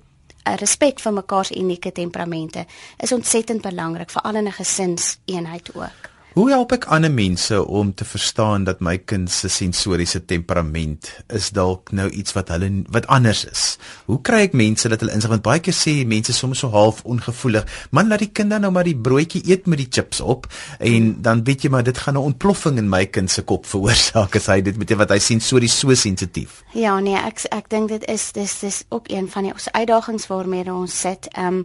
respek 0.60 1.00
vir 1.02 1.12
mekaar 1.12 1.44
se 1.44 1.56
unieke 1.58 1.92
temperamente 1.92 2.66
is 3.02 3.12
ontsettend 3.12 3.62
belangrik 3.62 4.10
veral 4.10 4.36
in 4.36 4.46
'n 4.46 4.52
gesinseenheid 4.52 5.74
ook. 5.74 6.15
Hoe 6.36 6.50
help 6.52 6.74
ek 6.74 6.84
ander 6.92 7.08
mense 7.08 7.56
om 7.64 7.94
te 7.96 8.04
verstaan 8.04 8.66
dat 8.68 8.82
my 8.84 8.98
kind 9.08 9.30
se 9.32 9.48
sensoriese 9.48 10.18
temperament 10.28 11.08
is 11.32 11.46
dalk 11.56 11.88
nou 11.96 12.10
iets 12.12 12.34
wat 12.36 12.52
hulle 12.52 12.68
wat 12.92 13.06
anders 13.08 13.46
is? 13.48 13.62
Hoe 14.04 14.18
kry 14.20 14.42
ek 14.44 14.58
mense 14.60 14.90
dat 14.92 15.00
hulle 15.00 15.14
insig 15.16 15.32
want 15.32 15.46
baie 15.46 15.62
keer 15.64 15.72
sê 15.72 15.94
mense 16.04 16.36
soms 16.36 16.60
so 16.60 16.68
half 16.74 17.00
ongevoelig, 17.08 17.64
man 17.88 18.12
laat 18.12 18.26
die 18.26 18.28
kind 18.36 18.52
dan 18.52 18.66
nou 18.66 18.74
maar 18.76 18.84
die 18.84 18.92
broodjie 18.92 19.46
eet 19.48 19.64
met 19.64 19.80
die 19.80 19.88
chips 19.88 20.20
op 20.20 20.44
en 20.76 21.14
dan 21.24 21.40
weet 21.46 21.64
jy 21.64 21.70
maar 21.72 21.88
dit 21.88 22.04
gaan 22.04 22.20
'n 22.20 22.28
ontploffing 22.34 22.76
in 22.76 22.92
my 22.92 23.06
kind 23.06 23.32
se 23.32 23.40
kop 23.40 23.64
veroorsaak 23.64 24.36
as 24.36 24.52
hy 24.52 24.60
dit 24.60 24.76
met 24.76 24.92
wat 24.92 25.16
hy 25.16 25.18
sensories 25.18 25.78
so 25.78 25.94
sensitief. 25.94 26.64
Ja 26.74 27.00
nee, 27.00 27.16
ek 27.16 27.48
ek 27.48 27.70
dink 27.70 27.88
dit 27.88 28.04
is 28.12 28.32
dis 28.32 28.60
dis 28.60 28.84
ook 28.90 29.08
een 29.08 29.30
van 29.30 29.42
die 29.48 29.54
uitdagings 29.72 30.28
waarmee 30.28 30.68
ons 30.68 31.00
sit. 31.00 31.32
Ehm 31.32 31.64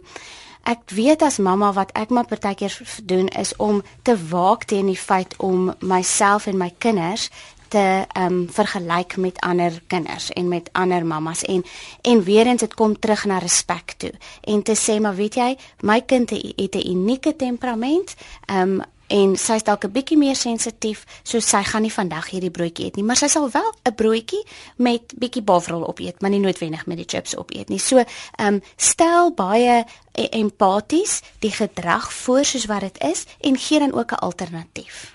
Ek 0.62 0.90
weet 0.94 1.22
as 1.22 1.38
mamma 1.38 1.72
wat 1.72 1.90
ek 1.98 2.10
maar 2.10 2.26
partykeer 2.26 2.80
doen 3.04 3.28
is 3.28 3.56
om 3.56 3.82
te 4.02 4.14
waak 4.28 4.64
teen 4.64 4.86
die 4.86 4.98
feit 4.98 5.34
om 5.36 5.72
myself 5.80 6.46
en 6.46 6.56
my 6.56 6.70
kinders 6.78 7.30
te 7.72 8.04
ehm 8.12 8.32
um, 8.32 8.48
vergelyk 8.52 9.16
met 9.16 9.40
ander 9.40 9.82
kinders 9.86 10.30
en 10.30 10.48
met 10.48 10.68
ander 10.72 11.06
mammas. 11.06 11.42
En 11.42 11.64
en 12.02 12.22
weer 12.22 12.46
eens 12.46 12.60
dit 12.60 12.74
kom 12.74 12.98
terug 12.98 13.24
na 13.24 13.38
respek 13.38 13.94
toe. 13.96 14.12
En 14.40 14.62
te 14.62 14.76
sê 14.76 15.00
maar 15.00 15.16
weet 15.16 15.34
jy 15.34 15.56
my 15.80 16.00
kind 16.00 16.30
het 16.30 16.74
'n 16.74 16.90
unieke 16.90 17.36
temperament. 17.36 18.14
Ehm 18.46 18.80
um, 18.80 18.82
en 19.12 19.36
sy's 19.36 19.64
dalk 19.66 19.84
'n 19.84 19.92
bietjie 19.92 20.18
meer 20.18 20.36
sensitief, 20.36 21.04
so 21.22 21.40
sy 21.40 21.62
gaan 21.62 21.82
nie 21.82 21.92
vandag 21.92 22.30
hierdie 22.32 22.50
broodjie 22.50 22.86
eet 22.86 22.96
nie, 22.96 23.04
maar 23.04 23.16
sy 23.16 23.28
sal 23.28 23.50
wel 23.50 23.72
'n 23.84 23.94
broodjie 23.94 24.44
met 24.76 25.12
bietjie 25.16 25.42
bavrol 25.42 25.86
opeet, 25.86 26.20
maar 26.20 26.30
nie 26.30 26.40
noodwendig 26.40 26.86
met 26.86 26.96
die 26.96 27.08
chips 27.08 27.36
opeet 27.36 27.68
nie. 27.68 27.78
So, 27.78 27.98
ehm 27.98 28.54
um, 28.54 28.62
stel 28.76 29.32
baie 29.32 29.84
e-, 30.12 30.28
empaties 30.30 31.20
die 31.40 31.52
gedrag 31.52 32.12
voor 32.12 32.44
soos 32.44 32.66
wat 32.66 32.80
dit 32.80 33.02
is 33.02 33.24
en 33.40 33.58
gee 33.58 33.78
dan 33.78 33.92
ook 33.92 34.12
'n 34.12 34.24
alternatief. 34.24 35.11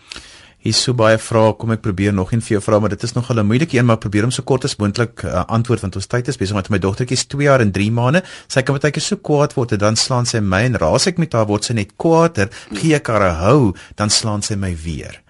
Hier's 0.68 0.82
so 0.84 0.92
baie 1.00 1.16
vrae, 1.16 1.54
kom 1.56 1.72
ek 1.72 1.80
probeer 1.86 2.12
nog 2.12 2.34
een 2.34 2.42
vir 2.44 2.58
jou 2.58 2.60
vra, 2.66 2.82
maar 2.84 2.92
dit 2.92 3.04
is 3.08 3.14
nog 3.16 3.30
'n 3.32 3.46
moeilike 3.48 3.78
een, 3.78 3.86
maar 3.86 3.98
probeer 4.04 4.26
om 4.26 4.32
so 4.32 4.44
kort 4.44 4.66
as 4.66 4.76
moontlik 4.76 5.24
uh, 5.24 5.46
antwoord 5.48 5.80
want 5.80 5.96
ons 5.96 6.08
tyd 6.08 6.28
is 6.28 6.36
besig 6.36 6.56
met 6.56 6.70
my 6.70 6.78
dogtertjie 6.78 7.16
is 7.16 7.26
2 7.26 7.44
jaar 7.44 7.62
en 7.62 7.72
3 7.72 7.92
maande. 7.92 8.24
Sy 8.48 8.62
kan 8.64 8.76
baie 8.76 8.92
keer 8.92 9.02
so 9.02 9.16
kwaad 9.16 9.54
word 9.54 9.72
en 9.72 9.80
dan 9.80 9.96
slaan 9.96 10.26
sy 10.26 10.40
my 10.40 10.64
en 10.66 10.76
raas 10.76 11.08
ek 11.08 11.18
met 11.18 11.32
haar 11.32 11.48
word 11.48 11.64
sy 11.64 11.74
net 11.74 11.96
kwaader, 11.96 12.50
gee 12.74 12.96
ek 12.96 13.08
haar 13.08 13.24
'n 13.32 13.36
hou, 13.36 13.74
dan 13.96 14.10
slaan 14.10 14.42
sy 14.42 14.56
my 14.56 14.76
weer. 14.76 15.24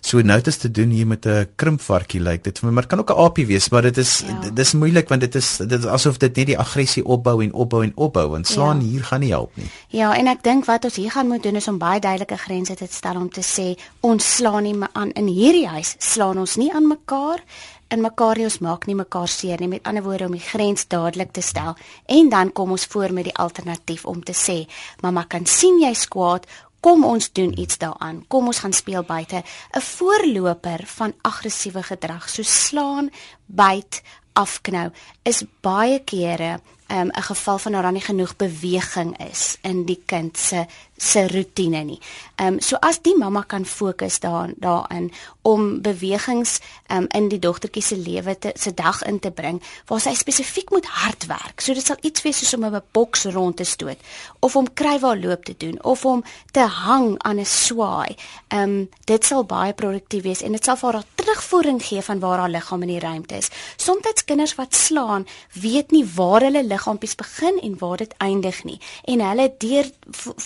So 0.00 0.20
nou 0.20 0.36
dit 0.38 0.46
is 0.46 0.56
te 0.56 0.70
doen 0.70 0.90
hier 0.90 1.06
met 1.06 1.26
'n 1.26 1.48
krimpvarkie 1.56 2.20
lyk 2.20 2.32
like 2.32 2.42
dit 2.42 2.58
vir 2.58 2.68
my, 2.68 2.74
maar 2.74 2.86
kan 2.86 2.98
ook 2.98 3.10
'n 3.10 3.20
aapie 3.24 3.46
wees, 3.46 3.68
maar 3.68 3.82
dit 3.82 3.96
is 3.96 4.24
ja. 4.26 4.40
dit 4.40 4.58
is 4.58 4.72
moeilik 4.72 5.08
want 5.08 5.20
dit 5.20 5.34
is 5.34 5.56
dit 5.56 5.72
is 5.72 5.86
asof 5.86 6.18
dit 6.18 6.36
net 6.36 6.46
die 6.46 6.58
aggressie 6.58 7.04
opbou 7.04 7.42
en 7.42 7.52
opbou 7.52 7.82
en 7.82 7.92
opbou 7.94 8.36
en 8.36 8.44
slaan 8.44 8.80
ja. 8.80 8.86
hier 8.86 9.04
gaan 9.04 9.20
nie 9.20 9.30
help 9.30 9.56
nie. 9.56 9.66
Ja, 9.88 10.14
en 10.16 10.26
ek 10.26 10.42
dink 10.42 10.64
wat 10.64 10.84
ons 10.84 10.96
hier 10.96 11.10
gaan 11.10 11.28
moet 11.28 11.42
doen 11.42 11.56
is 11.56 11.68
om 11.68 11.78
baie 11.78 12.00
duidelike 12.00 12.36
grense 12.36 12.74
te 12.74 12.86
stel 12.90 13.16
om 13.16 13.30
te 13.30 13.42
sê 13.42 13.78
ons 14.00 14.36
slaan 14.36 14.62
nie 14.62 14.76
aan 14.92 15.12
in 15.12 15.26
hierdie 15.26 15.68
huis 15.68 15.94
slaan 15.98 16.38
ons 16.38 16.56
nie 16.56 16.72
aan 16.72 16.86
mekaar 16.86 17.40
en 17.88 18.02
mekaar 18.02 18.40
ons 18.42 18.58
maak 18.64 18.86
nie 18.88 18.96
mekaar 18.98 19.30
seer 19.30 19.60
nie 19.62 19.70
met 19.70 19.84
ander 19.86 20.02
woorde 20.02 20.26
om 20.26 20.34
die 20.34 20.42
grens 20.42 20.86
dadelik 20.90 21.32
te 21.36 21.42
stel 21.44 21.76
en 22.18 22.30
dan 22.32 22.52
kom 22.52 22.72
ons 22.74 22.86
voor 22.90 23.14
met 23.14 23.28
die 23.28 23.36
alternatief 23.44 24.04
om 24.10 24.22
te 24.26 24.34
sê 24.34 24.56
mamma 25.02 25.26
kan 25.30 25.46
sien 25.46 25.78
jy's 25.82 26.06
kwaad 26.10 26.48
kom 26.86 27.02
ons 27.04 27.32
doen 27.34 27.50
iets 27.58 27.80
daaraan. 27.82 28.22
Kom 28.30 28.46
ons 28.46 28.62
gaan 28.62 28.72
speel 28.72 29.02
buite. 29.02 29.42
'n 29.74 29.80
Voorloper 29.80 30.86
van 30.86 31.14
aggressiewe 31.22 31.82
gedrag, 31.82 32.28
so 32.28 32.42
slaan, 32.42 33.10
byt, 33.46 34.02
afknou, 34.32 34.90
is 35.22 35.42
baie 35.60 35.98
kere 36.04 36.60
um, 36.90 37.10
'n 37.10 37.22
geval 37.22 37.58
van 37.58 37.72
daar 37.72 37.92
nie 37.92 38.00
genoeg 38.00 38.36
beweging 38.36 39.18
is 39.30 39.58
in 39.62 39.84
die 39.84 40.02
kind 40.06 40.38
se 40.38 40.66
se 40.96 41.26
rotine 41.28 41.84
nie. 41.84 41.98
Ehm 42.36 42.54
um, 42.54 42.60
so 42.60 42.76
as 42.80 43.00
die 43.02 43.14
mamma 43.16 43.42
kan 43.42 43.64
fokus 43.64 44.20
daar 44.20 44.52
daarin 44.56 45.12
om 45.42 45.80
bewegings 45.82 46.60
ehm 46.86 47.02
um, 47.02 47.06
in 47.08 47.28
die 47.28 47.38
dogtertjie 47.38 47.82
se 47.82 47.96
lewe 47.96 48.38
te 48.38 48.52
se 48.54 48.74
dag 48.74 49.02
in 49.02 49.18
te 49.18 49.30
bring 49.30 49.62
waar 49.86 50.00
sy 50.00 50.14
spesifiek 50.14 50.70
moet 50.70 50.86
hard 50.86 51.26
werk. 51.26 51.60
So 51.60 51.74
dit 51.74 51.86
sal 51.86 51.96
iets 52.00 52.22
wees 52.22 52.38
soos 52.38 52.54
om 52.54 52.64
'n 52.64 52.82
boks 52.92 53.24
rond 53.24 53.56
te 53.56 53.64
stoot 53.64 53.98
of 54.40 54.56
om 54.56 54.72
krywaar 54.72 55.18
loop 55.18 55.44
te 55.44 55.54
doen 55.58 55.82
of 55.82 56.04
om 56.04 56.24
te 56.52 56.60
hang 56.60 57.14
aan 57.18 57.40
'n 57.40 57.44
swaai. 57.44 58.16
Ehm 58.48 58.62
um, 58.62 58.88
dit 59.04 59.24
sal 59.24 59.44
baie 59.44 59.72
produktief 59.72 60.22
wees 60.22 60.42
en 60.42 60.52
dit 60.52 60.64
sal 60.64 60.76
vir 60.76 60.92
haar 60.92 61.04
terugvoering 61.14 61.82
gee 61.82 62.02
van 62.02 62.18
waar 62.18 62.38
haar 62.38 62.50
liggaam 62.50 62.82
in 62.82 62.88
die 62.88 63.00
ruimte 63.00 63.36
is. 63.36 63.50
Somstyds 63.76 64.24
kinders 64.24 64.54
wat 64.54 64.74
slaan, 64.74 65.26
weet 65.52 65.90
nie 65.90 66.04
waar 66.14 66.40
hulle 66.40 66.64
liggaampies 66.64 67.14
begin 67.14 67.58
en 67.62 67.78
waar 67.78 67.96
dit 67.96 68.14
eindig 68.18 68.64
nie 68.64 68.80
en 69.04 69.20
hulle 69.20 69.54
deur 69.58 69.90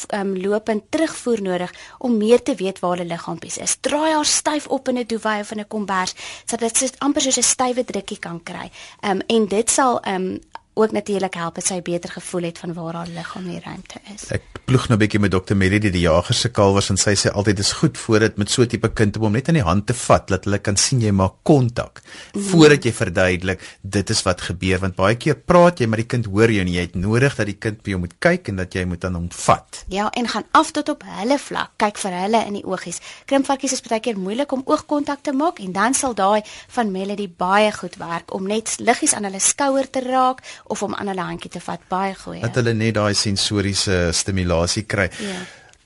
ehm 0.09 0.21
um, 0.21 0.40
loop 0.43 0.69
en 0.69 0.83
terugvoer 0.89 1.43
nodig 1.43 1.73
om 1.99 2.17
meer 2.17 2.43
te 2.43 2.55
weet 2.55 2.79
waar 2.79 2.97
hulle 2.97 3.09
liggaampies 3.13 3.59
is. 3.59 3.77
Draai 3.81 4.13
haar 4.13 4.25
styf 4.25 4.67
op 4.67 4.89
in 4.89 4.99
'n 4.99 5.07
duvet 5.07 5.41
of 5.41 5.51
in 5.51 5.61
'n 5.61 5.69
kombers 5.69 6.15
sodat 6.45 6.77
sy 6.77 6.89
amper 6.99 7.23
soos 7.23 7.39
'n 7.39 7.43
stywe 7.43 7.85
drukkie 7.85 8.19
kan 8.19 8.43
kry. 8.43 8.71
Ehm 9.01 9.11
um, 9.11 9.21
en 9.27 9.47
dit 9.47 9.71
sal 9.71 10.01
ehm 10.01 10.15
um, 10.15 10.41
ook 10.75 10.93
natuurlik 10.93 11.35
help 11.35 11.55
dat 11.55 11.67
sy 11.67 11.81
beter 11.83 12.11
gevoel 12.11 12.43
het 12.43 12.59
van 12.59 12.73
waar 12.75 12.95
haar 12.95 13.11
liggaam 13.11 13.47
die 13.49 13.61
ruimte 13.65 14.01
is. 14.15 14.29
Ek 14.31 14.43
ploeg 14.65 14.89
nou 14.89 14.97
'n 14.97 15.03
bietjie 15.03 15.21
met 15.21 15.31
dokter 15.31 15.57
Melody 15.57 15.91
die 15.91 16.01
jager 16.01 16.35
se 16.35 16.49
kalwers 16.49 16.91
en 16.91 16.97
sy 16.97 17.15
sê 17.15 17.33
altyd 17.33 17.57
dis 17.57 17.73
goed 17.73 17.99
voor 17.99 18.19
dit 18.19 18.37
met 18.37 18.51
so 18.51 18.63
'n 18.63 18.67
tipe 18.67 18.89
kind 18.89 19.17
om 19.17 19.23
hom 19.23 19.33
net 19.33 19.49
in 19.49 19.55
die 19.55 19.63
hand 19.63 19.87
te 19.87 19.95
vat 19.95 20.29
dat 20.29 20.45
hulle 20.45 20.59
kan 20.59 20.77
sien 20.77 21.01
jy 21.01 21.11
maak 21.11 21.33
kontak 21.43 22.03
mm. 22.35 22.43
voordat 22.43 22.85
jy 22.85 22.93
verduidelik 22.93 23.61
dit 23.83 24.11
is 24.11 24.23
wat 24.23 24.41
gebeur 24.41 24.79
want 24.79 24.97
baie 24.97 25.17
keer 25.17 25.35
praat 25.35 25.81
jy 25.81 25.87
maar 25.87 25.99
die 25.99 26.07
kind 26.07 26.27
hoor 26.27 26.51
jou 26.51 26.61
en 26.61 26.73
jy 26.73 26.81
het 26.81 26.95
nodig 26.95 27.37
dat 27.37 27.47
die 27.47 27.59
kind 27.59 27.79
vir 27.83 27.91
jou 27.91 28.01
moet 28.01 28.15
kyk 28.19 28.49
en 28.49 28.57
dat 28.57 28.75
jy 28.75 28.85
moet 28.85 29.05
aan 29.05 29.15
hom 29.15 29.29
vat. 29.31 29.85
Ja, 29.89 30.11
en 30.11 30.29
gaan 30.29 30.45
af 30.53 30.71
tot 30.71 30.89
op 30.89 31.03
hulle 31.07 31.39
vlak. 31.39 31.71
Kyk 31.77 31.99
vir 31.99 32.13
hulle 32.13 32.45
in 32.47 32.55
die 32.55 32.65
oogies. 32.65 33.01
Krimpvarkies 33.27 33.73
is 33.73 33.83
baie 33.83 34.01
keer 34.01 34.19
moeilik 34.19 34.53
om 34.53 34.63
oogkontak 34.65 35.23
te 35.23 35.33
maak 35.33 35.59
en 35.59 35.73
dan 35.73 35.95
sal 35.95 36.15
daai 36.15 36.43
van 36.69 36.93
Melody 36.93 37.29
baie 37.29 37.73
goed 37.73 37.97
werk 37.97 38.35
om 38.35 38.47
net 38.47 38.77
liggies 38.79 39.15
aan 39.15 39.25
hulle 39.25 39.41
skouer 39.41 39.91
te 39.91 40.01
raak 40.01 40.45
of 40.71 40.83
om 40.83 40.95
aan 40.95 41.11
hulle 41.11 41.27
handjie 41.27 41.51
te 41.51 41.61
vat 41.61 41.81
baie 41.89 42.15
goeie. 42.15 42.43
Dat 42.45 42.55
hulle 42.61 42.75
net 42.79 42.95
daai 42.95 43.15
sensoriese 43.15 44.11
stimulasie 44.17 44.87
kry. 44.87 45.09
Ja. 45.19 45.41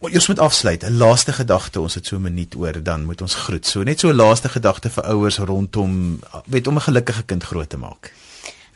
Ons 0.05 0.29
moet 0.29 0.39
afsluit. 0.39 0.83
'n 0.85 0.99
Laaste 1.01 1.33
gedagte, 1.33 1.81
ons 1.81 1.95
het 1.95 2.07
so 2.07 2.17
'n 2.17 2.23
minuut 2.23 2.55
oor, 2.55 2.83
dan 2.83 3.05
moet 3.05 3.21
ons 3.21 3.35
groet. 3.35 3.67
So 3.67 3.83
net 3.83 4.01
so 4.01 4.09
'n 4.09 4.17
laaste 4.17 4.49
gedagte 4.49 4.91
vir 4.91 5.05
ouers 5.05 5.39
rondom 5.39 6.21
weet 6.47 6.67
om 6.67 6.77
'n 6.77 6.81
gelukkige 6.81 7.23
kind 7.23 7.43
groot 7.43 7.69
te 7.69 7.77
maak. 7.77 8.13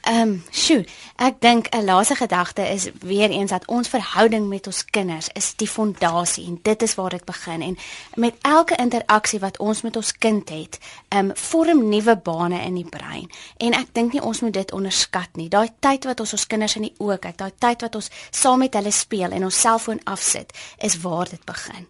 Ehm, 0.01 0.21
um, 0.21 0.45
sjoe. 0.51 0.87
Ek 1.19 1.41
dink 1.43 1.67
'n 1.75 1.85
laaste 1.85 2.15
gedagte 2.15 2.63
is 2.63 2.91
weer 3.01 3.31
eens 3.31 3.51
dat 3.51 3.67
ons 3.67 3.89
verhouding 3.89 4.49
met 4.49 4.67
ons 4.67 4.85
kinders 4.85 5.29
is 5.33 5.55
die 5.55 5.69
fondasie 5.69 6.47
en 6.47 6.59
dit 6.63 6.83
is 6.83 6.95
waar 6.95 7.11
dit 7.11 7.25
begin 7.25 7.63
en 7.63 7.77
met 8.15 8.35
elke 8.41 8.77
interaksie 8.77 9.41
wat 9.41 9.59
ons 9.59 9.83
met 9.83 9.97
ons 9.97 10.13
kind 10.19 10.49
het, 10.49 10.79
um, 11.09 11.31
vorm 11.35 11.89
nuwe 11.89 12.17
bane 12.17 12.63
in 12.63 12.75
die 12.75 12.89
brein. 12.89 13.31
En 13.57 13.73
ek 13.73 13.87
dink 13.93 14.13
nie 14.13 14.23
ons 14.23 14.41
moet 14.41 14.53
dit 14.53 14.73
onderskat 14.73 15.29
nie. 15.33 15.49
Daai 15.49 15.69
tyd 15.81 16.05
wat 16.05 16.21
ons 16.21 16.33
ons 16.33 16.47
kinders 16.47 16.77
in 16.77 16.83
die 16.83 16.95
oë 16.99 17.19
kyk, 17.19 17.37
daai 17.37 17.53
tyd 17.59 17.83
wat 17.83 17.95
ons 17.95 18.11
saam 18.31 18.59
met 18.59 18.75
hulle 18.75 18.91
speel 18.91 19.31
en 19.31 19.45
ons 19.45 19.61
selfoon 19.61 20.01
afsit, 20.05 20.53
is 20.79 21.01
waar 21.01 21.29
dit 21.29 21.45
begin. 21.45 21.87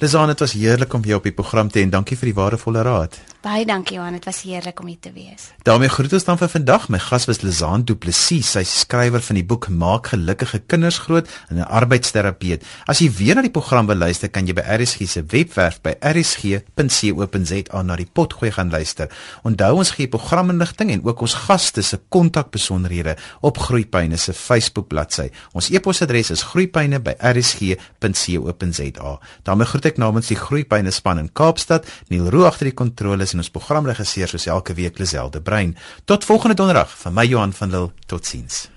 Lizaan, 0.00 0.26
dit 0.32 0.40
was 0.40 0.52
heerlik 0.52 0.94
om 0.94 1.04
jou 1.04 1.18
op 1.18 1.26
die 1.28 1.36
program 1.36 1.68
te 1.68 1.78
hê 1.78 1.82
en 1.82 1.92
dankie 1.92 2.16
vir 2.16 2.30
die 2.32 2.38
waardevolle 2.38 2.82
raad. 2.82 3.20
Baie 3.40 3.64
dankie 3.64 3.96
Johan, 3.96 4.12
dit 4.12 4.26
was 4.28 4.42
heerlik 4.44 4.82
om 4.82 4.88
hier 4.90 4.98
te 5.00 5.14
wees. 5.16 5.46
daarmee 5.64 5.88
groet 5.88 6.12
ons 6.12 6.24
dan 6.24 6.36
vir 6.36 6.48
vandag. 6.52 6.88
My 6.92 6.98
gas 7.00 7.24
was 7.24 7.40
Lizaan 7.40 7.88
Du 7.88 7.96
Plessis, 7.96 8.50
sy 8.52 8.60
skrywer 8.68 9.24
van 9.24 9.38
die 9.38 9.44
boek 9.48 9.72
Maak 9.72 10.12
gelukkige 10.12 10.60
kinders 10.68 11.00
groot 11.06 11.24
en 11.48 11.56
'n 11.56 11.64
arbeidsterapeut. 11.64 12.60
As 12.84 12.98
jy 12.98 13.12
weer 13.12 13.34
na 13.34 13.40
die 13.40 13.50
program 13.50 13.86
wil 13.86 13.96
luister, 13.96 14.28
kan 14.28 14.46
jy 14.46 14.52
by 14.52 14.60
RSG 14.60 15.08
se 15.08 15.24
webwerf 15.26 15.80
by 15.80 15.94
rsg.co.za 16.00 17.82
na 17.82 17.96
die 17.96 18.08
potgooi 18.12 18.52
gaan 18.52 18.70
luister. 18.70 19.08
Onthou 19.42 19.76
ons 19.76 19.90
gee 19.90 20.08
programinligting 20.08 20.90
en 20.90 21.04
ook 21.04 21.20
ons 21.20 21.34
gaste 21.34 21.82
se 21.82 22.00
kontakbesonderhede 22.08 23.16
op 23.40 23.58
Groepyne 23.58 24.16
se 24.16 24.32
Facebook 24.32 24.88
bladsy. 24.88 25.30
Ons 25.52 25.70
e-posadres 25.70 26.30
is 26.30 26.42
groepyne@rsg.co.za. 26.42 29.18
daarmee 29.42 29.66
groet 29.66 29.84
ek 29.84 29.96
namens 29.96 30.26
die 30.26 30.36
Groepyne 30.36 30.90
span 30.90 31.18
in 31.18 31.32
Kaapstad, 31.32 31.86
Neil 32.08 32.28
Roo 32.28 32.44
agter 32.44 32.64
die 32.64 32.74
kontroles 32.74 33.29
en 33.32 33.44
ons 33.44 33.52
programregisseur 33.52 34.28
soos 34.28 34.46
elke 34.46 34.74
week 34.74 34.98
Liselde 34.98 35.40
Brein. 35.40 35.76
Tot 36.04 36.24
volgende 36.24 36.58
donderdag 36.58 36.98
van 37.04 37.14
my 37.14 37.26
Johan 37.26 37.52
van 37.52 37.70
Lille. 37.70 37.92
Totsiens. 38.06 38.68